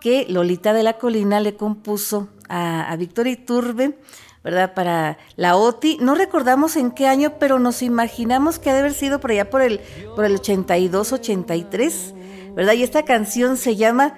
[0.00, 3.98] que Lolita de la Colina le compuso a, a Víctor Iturbe,
[4.42, 4.74] ¿verdad?
[4.74, 5.98] Para la OTI.
[6.00, 9.50] No recordamos en qué año, pero nos imaginamos que ha de haber sido por allá
[9.50, 9.80] por el,
[10.16, 12.14] por el 82, 83,
[12.54, 12.72] ¿verdad?
[12.72, 14.14] Y esta canción se llama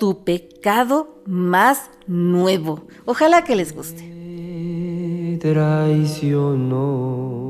[0.00, 2.86] Tu pecado más nuevo.
[3.04, 4.08] Ojalá que les guste.
[5.40, 7.47] Traicionó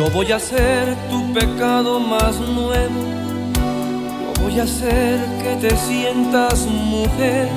[0.00, 3.02] Yo voy a ser tu pecado más nuevo.
[4.22, 7.50] Yo voy a hacer que te sientas mujer.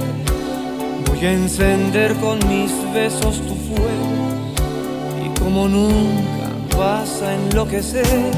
[1.07, 4.09] Voy a encender con mis besos tu fuego.
[5.25, 8.33] Y como nunca vas a enloquecer,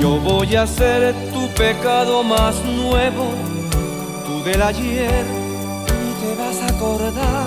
[0.00, 3.32] yo voy a ser tu pecado más nuevo.
[4.26, 5.24] Tú del ayer
[6.04, 7.46] ni te vas a acordar.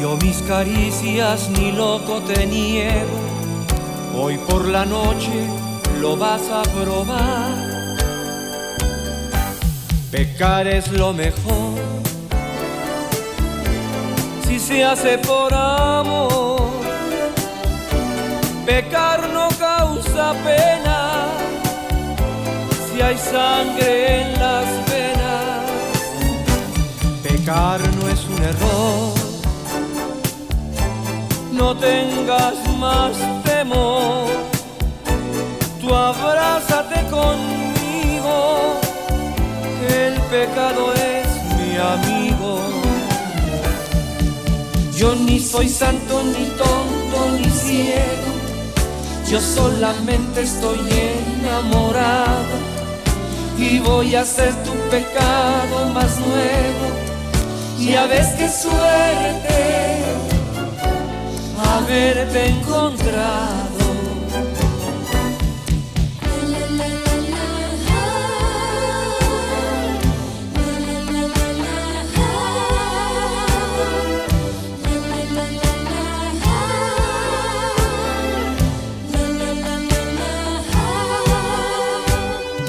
[0.00, 3.29] Yo mis caricias ni loco te niego
[4.14, 5.46] Hoy por la noche
[6.00, 7.70] lo vas a probar.
[10.10, 11.78] Pecar es lo mejor
[14.46, 16.70] si se hace por amor.
[18.66, 21.26] Pecar no causa pena
[22.92, 25.70] si hay sangre en las venas.
[27.22, 29.14] Pecar no es un error.
[31.52, 33.16] No tengas más
[33.62, 33.68] Tú
[35.94, 38.80] abrázate conmigo,
[39.86, 41.26] el pecado es
[41.58, 42.58] mi amigo.
[44.96, 48.32] Yo ni soy santo, ni tonto, ni ciego.
[49.28, 50.78] Yo solamente estoy
[51.42, 52.56] enamorado
[53.58, 56.86] y voy a hacer tu pecado más nuevo.
[57.78, 59.89] Y a ver qué suerte
[61.80, 63.80] haberte encontrado.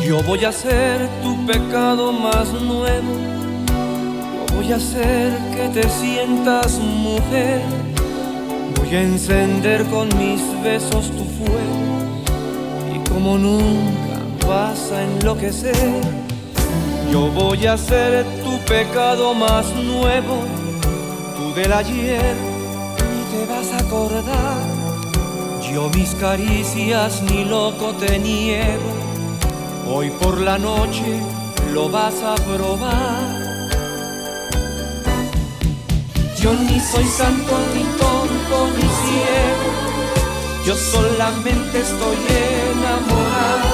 [0.06, 3.14] Yo voy a hacer tu pecado más nuevo.
[4.48, 7.62] Yo voy a hacer que te sientas mujer
[8.92, 12.94] Voy a encender con mis besos tu fuego.
[12.94, 15.74] Y como nunca vas a enloquecer,
[17.10, 20.44] yo voy a ser tu pecado más nuevo,
[21.38, 22.36] tú del ayer
[23.08, 24.58] ni te vas a acordar,
[25.74, 28.92] yo mis caricias ni loco te niego,
[29.88, 31.18] hoy por la noche
[31.74, 33.41] lo vas a probar.
[36.42, 39.70] Yo ni soy santo, ni tonto, ni ciego.
[40.66, 42.18] Yo solamente estoy
[42.72, 43.70] enamorado.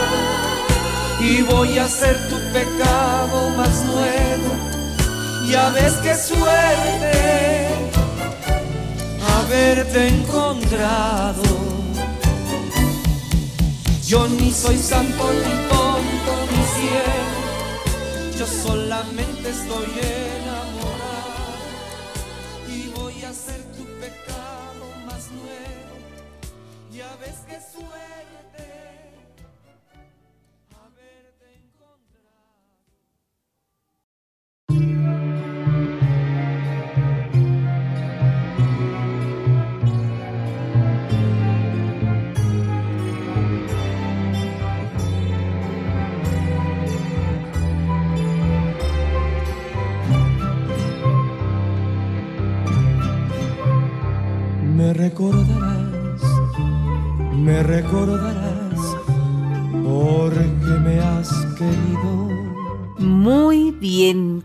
[1.22, 4.52] Y voy a hacer tu pecado más nuevo.
[5.50, 7.68] Ya ves qué suerte
[9.38, 11.44] haberte encontrado.
[14.06, 18.38] Yo ni soy santo, ni tonto, ni ciego.
[18.38, 20.87] Yo solamente estoy enamorado.
[23.28, 25.98] Hacer tu pecado más nuevo.
[26.94, 28.57] Ya ves qué suerte.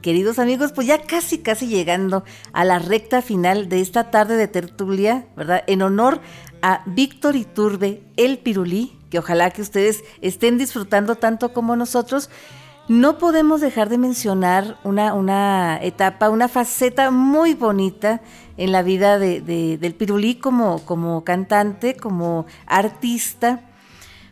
[0.03, 4.49] Queridos amigos, pues ya casi, casi llegando a la recta final de esta tarde de
[4.49, 5.63] tertulia, ¿verdad?
[5.67, 6.21] En honor
[6.61, 12.31] a Víctor Iturbe, el Pirulí, que ojalá que ustedes estén disfrutando tanto como nosotros.
[12.89, 18.21] No podemos dejar de mencionar una, etapa, una faceta muy bonita
[18.57, 23.61] en la vida de- de- del Pirulí como cantante, como artista.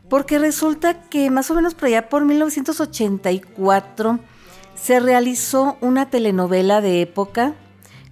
[0.08, 4.18] Porque resulta que más o menos por allá por 1984
[4.80, 7.54] se realizó una telenovela de época.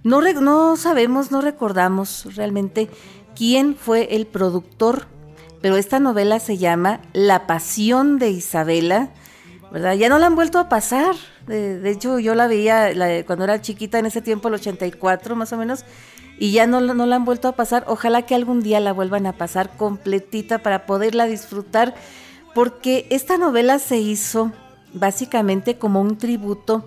[0.03, 2.89] No, sabemos, no recordamos realmente
[3.35, 5.07] quién fue el productor,
[5.61, 9.09] pero esta novela se llama La Pasión de Isabela,
[9.71, 9.95] ¿verdad?
[9.95, 11.15] Ya no la han vuelto a pasar.
[11.47, 12.91] De, hecho, yo la veía
[13.25, 15.85] cuando era chiquita, en ese tiempo, el 84 más o menos,
[16.37, 17.83] y ya no, no la han vuelto a pasar.
[17.87, 21.95] Ojalá que algún día la vuelvan a pasar completita para poderla disfrutar,
[22.53, 24.51] porque esta novela se hizo
[24.93, 26.85] básicamente como un tributo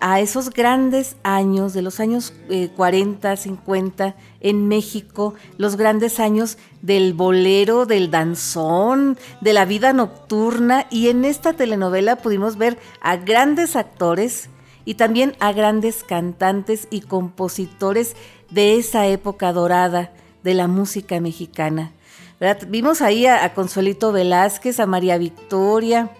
[0.00, 6.58] a esos grandes años de los años eh, 40, 50 en México, los grandes años
[6.82, 13.16] del bolero, del danzón, de la vida nocturna y en esta telenovela pudimos ver a
[13.16, 14.50] grandes actores
[14.84, 18.16] y también a grandes cantantes y compositores
[18.50, 20.12] de esa época dorada
[20.44, 21.92] de la música mexicana.
[22.68, 26.10] Vimos ahí a, a Consuelito Velázquez, a María Victoria,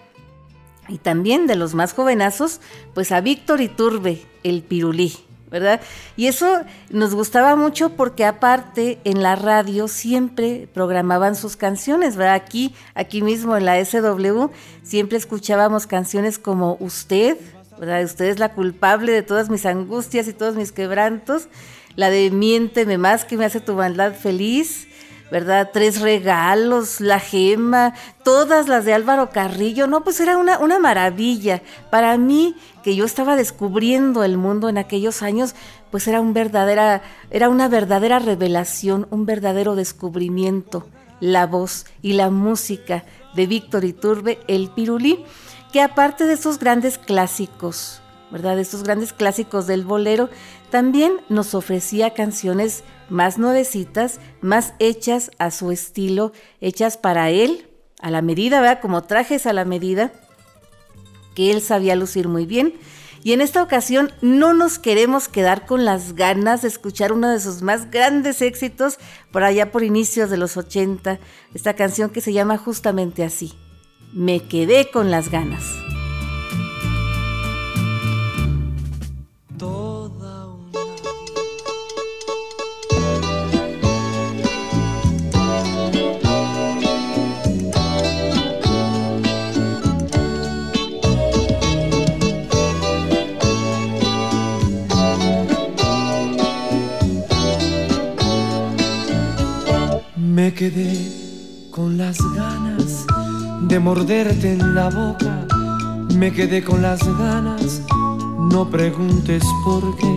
[0.87, 2.61] y también de los más jovenazos,
[2.93, 5.13] pues a Víctor Iturbe, el pirulí,
[5.49, 5.81] ¿verdad?
[6.15, 12.35] Y eso nos gustaba mucho porque aparte en la radio siempre programaban sus canciones, ¿verdad?
[12.35, 14.49] Aquí, aquí mismo en la SW,
[14.83, 17.37] siempre escuchábamos canciones como Usted,
[17.79, 18.03] ¿verdad?
[18.03, 21.47] Usted es la culpable de todas mis angustias y todos mis quebrantos,
[21.95, 24.86] la de Miénteme más que me hace tu maldad feliz,
[25.31, 25.69] ¿verdad?
[25.73, 31.61] Tres regalos, la gema, todas las de Álvaro Carrillo, no, pues era una, una maravilla.
[31.89, 35.55] Para mí, que yo estaba descubriendo el mundo en aquellos años,
[35.91, 40.87] pues era, un verdadera, era una verdadera revelación, un verdadero descubrimiento,
[41.19, 43.03] la voz y la música
[43.35, 45.25] de Víctor Iturbe, el Pirulí,
[45.71, 48.01] que aparte de esos grandes clásicos,
[48.31, 48.59] ¿verdad?
[48.59, 50.29] Estos grandes clásicos del bolero,
[50.69, 57.69] también nos ofrecía canciones más nuevecitas, más hechas a su estilo, hechas para él,
[58.01, 58.81] a la medida, ¿verdad?
[58.81, 60.11] Como trajes a la medida,
[61.35, 62.73] que él sabía lucir muy bien.
[63.23, 67.39] Y en esta ocasión no nos queremos quedar con las ganas de escuchar uno de
[67.39, 68.99] sus más grandes éxitos
[69.31, 71.19] por allá por inicios de los 80,
[71.53, 73.53] esta canción que se llama justamente así,
[74.13, 75.86] Me quedé con las ganas.
[100.69, 103.05] Quedé con las ganas
[103.61, 105.45] de morderte en la boca.
[106.15, 107.81] Me quedé con las ganas,
[108.51, 110.13] no preguntes por qué.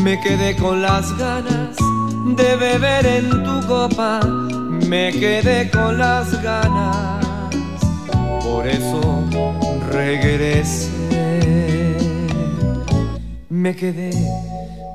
[0.00, 1.76] Me quedé con las ganas
[2.36, 4.20] de beber en tu copa.
[4.86, 7.24] Me quedé con las ganas,
[8.44, 9.24] por eso
[9.90, 10.90] regresé.
[13.48, 14.12] Me quedé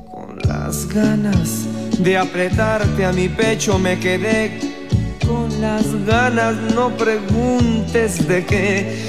[0.10, 1.66] con las ganas
[2.00, 3.78] de apretarte a mi pecho.
[3.78, 4.69] Me quedé
[5.62, 9.06] las ganas, no preguntes de qué.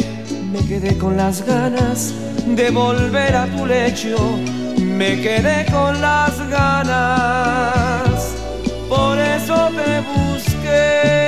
[0.53, 2.12] Me quedé con las ganas
[2.46, 4.16] de volver a tu lecho.
[4.78, 8.34] me quedé con las ganas,
[8.88, 11.20] por eso te busqué.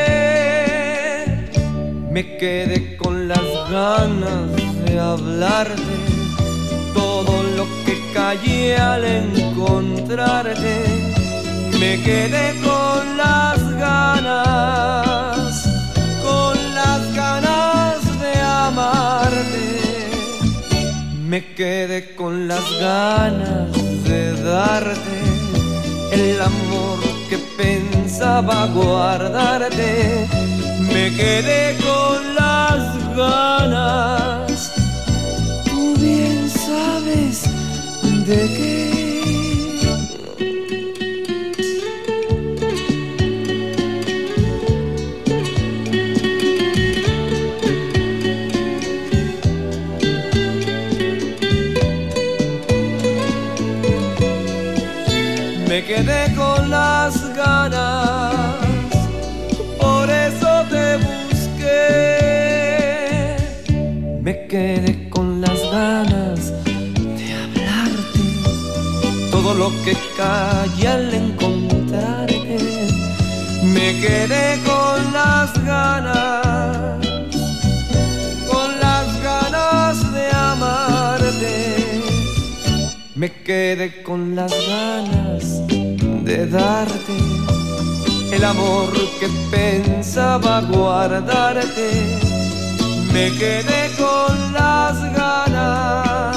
[2.11, 4.51] Me quedé con las ganas
[4.85, 5.97] de hablarte,
[6.93, 10.75] todo lo que callé al encontrarte.
[11.81, 15.53] Me quedé con las ganas,
[16.27, 19.73] con las ganas de amarte
[21.33, 23.73] me quedé con las ganas
[24.05, 25.19] de darte
[26.13, 26.99] el amor
[27.31, 30.29] que pensaba guardarte.
[30.93, 32.83] Me quedé con las
[33.17, 34.73] ganas,
[35.65, 37.45] tú bien sabes
[38.27, 39.02] de qué.
[70.23, 72.59] Callé al encontrarte.
[73.75, 76.99] Me quedé con las ganas,
[78.51, 81.57] con las ganas de amarte.
[83.15, 85.45] Me quedé con las ganas
[86.29, 87.17] de darte
[88.37, 91.91] el amor que pensaba guardarte.
[93.15, 96.37] Me quedé con las ganas,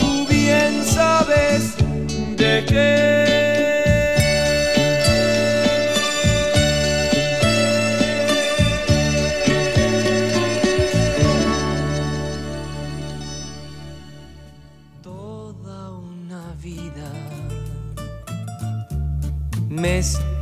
[0.00, 1.69] tú bien sabes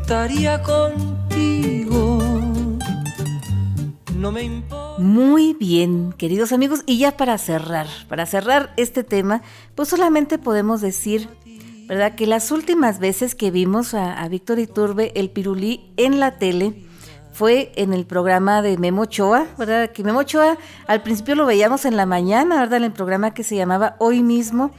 [0.08, 2.18] estaría contigo.
[4.16, 5.02] No me importa.
[5.02, 9.42] Muy bien, queridos amigos, y ya para cerrar, para cerrar este tema,
[9.74, 11.28] pues solamente podemos decir,
[11.88, 12.14] ¿verdad?
[12.14, 16.84] Que las últimas veces que vimos a, a Víctor Iturbe, el pirulí, en la tele,
[17.32, 19.90] fue en el programa de Memo Ochoa, ¿verdad?
[19.90, 22.78] Que Memo Ochoa al principio lo veíamos en la mañana, ¿verdad?
[22.78, 24.72] En el programa que se llamaba Hoy mismo,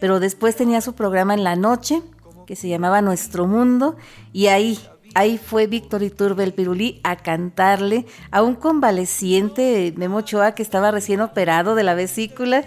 [0.00, 2.02] pero después tenía su programa en la noche
[2.46, 3.96] que se llamaba Nuestro Mundo,
[4.32, 4.78] y ahí,
[5.14, 10.92] ahí fue Víctor Iturbe el Pirulí a cantarle a un convaleciente Memo Ochoa que estaba
[10.92, 12.64] recién operado de la vesícula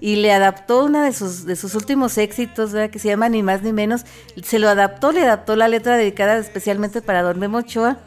[0.00, 2.90] y le adaptó una de sus, de sus últimos éxitos, ¿verdad?
[2.90, 4.04] que se llama Ni más ni menos,
[4.42, 7.98] se lo adaptó, le adaptó la letra dedicada especialmente para Don Memo Ochoa.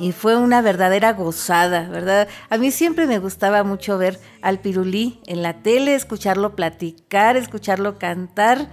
[0.00, 2.26] Y fue una verdadera gozada, ¿verdad?
[2.50, 7.98] A mí siempre me gustaba mucho ver al Pirulí en la tele, escucharlo platicar, escucharlo
[7.98, 8.68] cantar.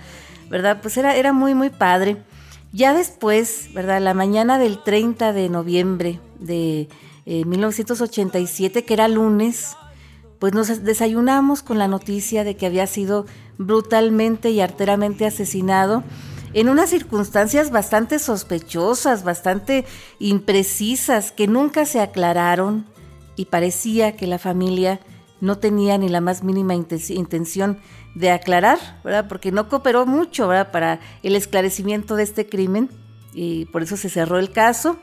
[0.50, 0.80] ¿verdad?
[0.82, 2.18] Pues era, era muy, muy padre.
[2.72, 4.02] Ya después, ¿verdad?
[4.02, 6.88] La mañana del 30 de noviembre de
[7.26, 9.76] 1987, que era lunes,
[10.40, 13.26] pues nos desayunamos con la noticia de que había sido
[13.58, 16.04] brutalmente y arteramente asesinado
[16.54, 19.86] en unas circunstancias bastante sospechosas, bastante
[20.18, 22.88] imprecisas, que nunca se aclararon
[23.36, 25.00] y parecía que la familia
[25.42, 27.78] no tenía ni la más mínima intención
[28.16, 29.28] de aclarar, ¿verdad?
[29.28, 30.72] Porque no cooperó mucho, ¿verdad?
[30.72, 32.90] Para el esclarecimiento de este crimen
[33.34, 34.98] y por eso se cerró el caso.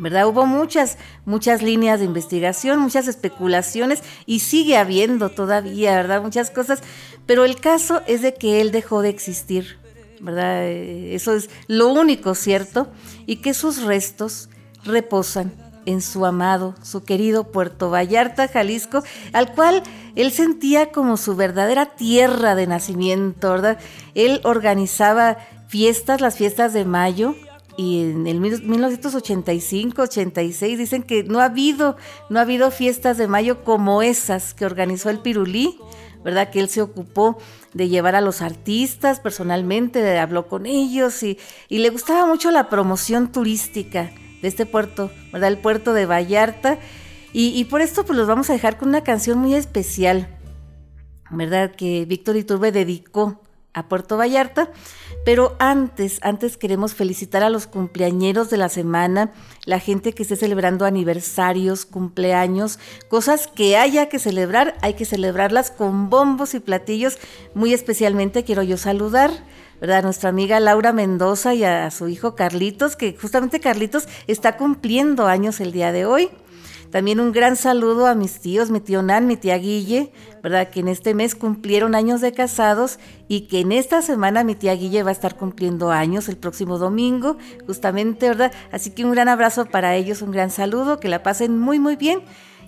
[0.00, 0.26] ¿Verdad?
[0.26, 6.22] Hubo muchas, muchas líneas de investigación, muchas especulaciones y sigue habiendo todavía, ¿verdad?
[6.22, 6.80] Muchas cosas,
[7.26, 9.78] pero el caso es de que él dejó de existir,
[10.20, 10.64] ¿verdad?
[10.64, 12.88] Eh, eso es lo único cierto
[13.26, 14.48] y que sus restos
[14.84, 15.52] reposan
[15.86, 19.82] en su amado, su querido Puerto Vallarta, Jalisco, al cual
[20.14, 23.78] él sentía como su verdadera tierra de nacimiento, ¿verdad?
[24.14, 25.38] Él organizaba
[25.68, 27.34] fiestas, las fiestas de mayo,
[27.80, 31.96] y en el 1985, 86 dicen que no ha habido,
[32.28, 35.78] no ha habido fiestas de mayo como esas que organizó el Pirulí,
[36.22, 36.50] ¿verdad?
[36.50, 37.38] Que él se ocupó
[37.72, 41.38] de llevar a los artistas personalmente, habló con ellos y,
[41.70, 44.12] y le gustaba mucho la promoción turística
[44.42, 45.48] de este puerto, ¿verdad?
[45.48, 46.78] El puerto de Vallarta.
[47.32, 50.28] Y, por esto pues los vamos a dejar con una canción muy especial,
[51.30, 51.70] ¿verdad?
[51.70, 53.40] Que Víctor Iturbe dedicó
[53.72, 54.70] a Puerto Vallarta.
[55.24, 59.32] Pero antes, antes queremos felicitar a los cumpleañeros de la semana,
[59.64, 65.70] la gente que esté celebrando aniversarios, cumpleaños, cosas que haya que celebrar, hay que celebrarlas
[65.70, 67.18] con bombos y platillos.
[67.54, 69.30] Muy especialmente quiero yo saludar
[69.80, 70.02] ¿verdad?
[70.02, 75.60] nuestra amiga Laura Mendoza y a su hijo Carlitos, que justamente Carlitos está cumpliendo años
[75.60, 76.30] el día de hoy.
[76.90, 80.12] También un gran saludo a mis tíos, mi tío Nan, mi tía Guille,
[80.42, 80.70] ¿verdad?
[80.70, 84.74] Que en este mes cumplieron años de casados y que en esta semana mi tía
[84.74, 87.36] Guille va a estar cumpliendo años el próximo domingo,
[87.66, 88.52] justamente, ¿verdad?
[88.72, 91.94] Así que un gran abrazo para ellos, un gran saludo, que la pasen muy, muy
[91.94, 92.22] bien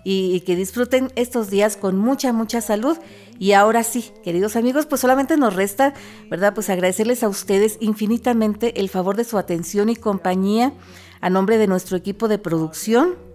[0.05, 2.99] y, que disfruten estos días con mucha, mucha salud.
[3.41, 5.95] Y ahora sí, queridos amigos, pues solamente nos resta,
[6.31, 6.55] ¿verdad?
[6.55, 10.75] Pues agradecerles a ustedes infinitamente el favor de su atención y compañía
[11.21, 13.32] a nombre de nuestro equipo de producción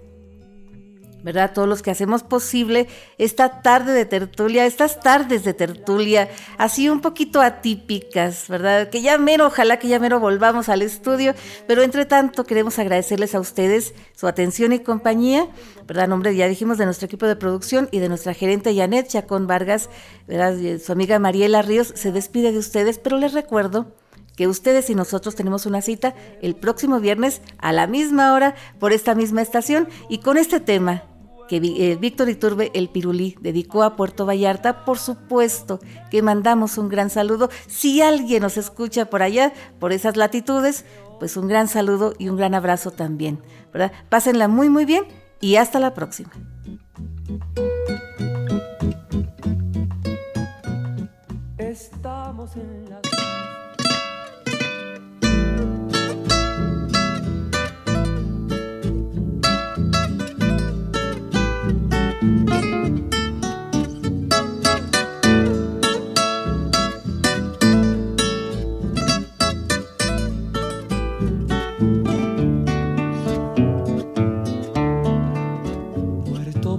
[1.27, 1.51] ¿verdad?
[1.53, 7.01] Todos los que hacemos posible esta tarde de tertulia, estas tardes de tertulia, así un
[7.01, 8.89] poquito atípicas, ¿verdad?
[8.89, 11.35] Que ya mero, ojalá que ya mero volvamos al estudio,
[11.67, 15.49] pero entre tanto queremos agradecerles a ustedes su atención y compañía,
[15.85, 16.07] ¿verdad?
[16.07, 19.89] nombre, ya dijimos, de nuestro equipo de producción y de nuestra gerente Janet Chacón Vargas,
[20.29, 20.55] ¿verdad?
[20.79, 23.91] Su amiga Mariela Ríos se despide de ustedes, pero les recuerdo
[24.37, 28.93] que ustedes y nosotros tenemos una cita el próximo viernes a la misma hora por
[28.93, 31.03] esta misma estación y con este tema
[31.47, 35.79] que eh, Víctor Iturbe El Pirulí dedicó a Puerto Vallarta, por supuesto
[36.11, 37.49] que mandamos un gran saludo.
[37.67, 40.85] Si alguien nos escucha por allá, por esas latitudes,
[41.19, 43.39] pues un gran saludo y un gran abrazo también.
[43.71, 43.91] ¿verdad?
[44.09, 45.05] Pásenla muy muy bien
[45.39, 46.31] y hasta la próxima.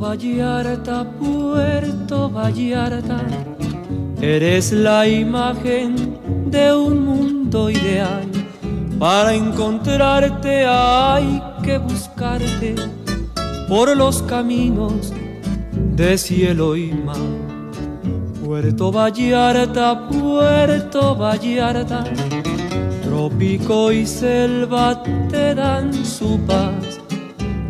[0.09, 3.20] Vallarta, Puerto Vallarta,
[4.22, 6.18] eres la imagen
[6.50, 8.26] de un mundo ideal.
[8.98, 12.74] Para encontrarte hay que buscarte
[13.68, 15.12] por los caminos
[15.94, 17.28] de cielo y mar.
[18.42, 22.04] Puerto Vallarta, Puerto Vallarta,
[23.04, 26.97] trópico y selva te dan su paz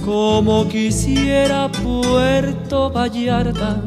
[0.09, 3.83] como quisiera Puerto Vallarta,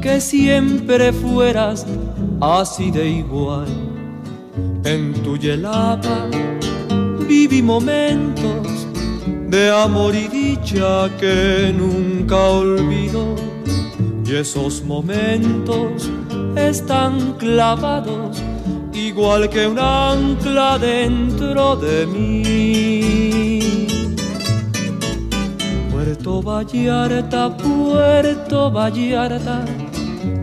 [0.00, 1.84] que siempre fueras
[2.40, 3.66] así de igual.
[4.82, 6.30] En tu yelapa
[7.28, 8.86] viví momentos
[9.50, 13.36] de amor y dicha que nunca olvido.
[14.24, 16.10] Y esos momentos
[16.56, 18.42] están clavados
[18.94, 22.95] igual que un ancla dentro de mí.
[26.26, 29.64] Puerto Vallarta, Puerto Vallarta,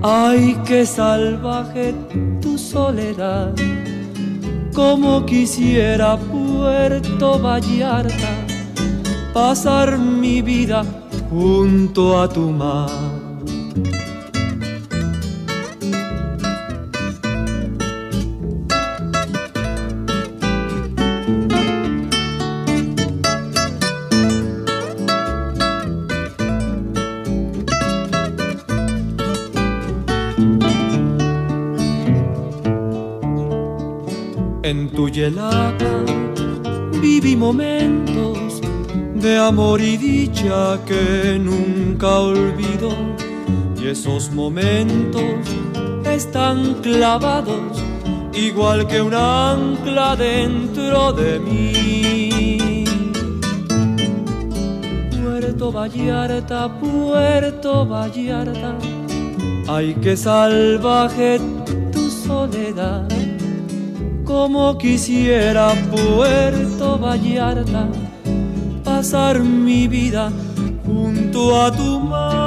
[0.02, 1.94] ay qué salvaje
[2.40, 3.54] tu soledad.
[4.74, 8.32] Como quisiera Puerto Vallarta
[9.34, 10.86] pasar mi vida
[11.30, 13.03] junto a tu mar.
[35.14, 35.94] Yelapa
[37.00, 38.60] viví momentos
[39.14, 42.90] de amor y dicha que nunca olvido.
[43.80, 45.40] Y esos momentos
[46.06, 47.84] están clavados
[48.34, 52.86] igual que un ancla dentro de mí.
[55.22, 58.76] Puerto Vallarta, Puerto Vallarta,
[59.68, 61.40] ay que salvaje
[61.92, 63.13] tu soledad
[64.34, 67.88] como quisiera Puerto Vallarta
[68.84, 70.32] pasar mi vida
[70.84, 72.43] junto a tu mar.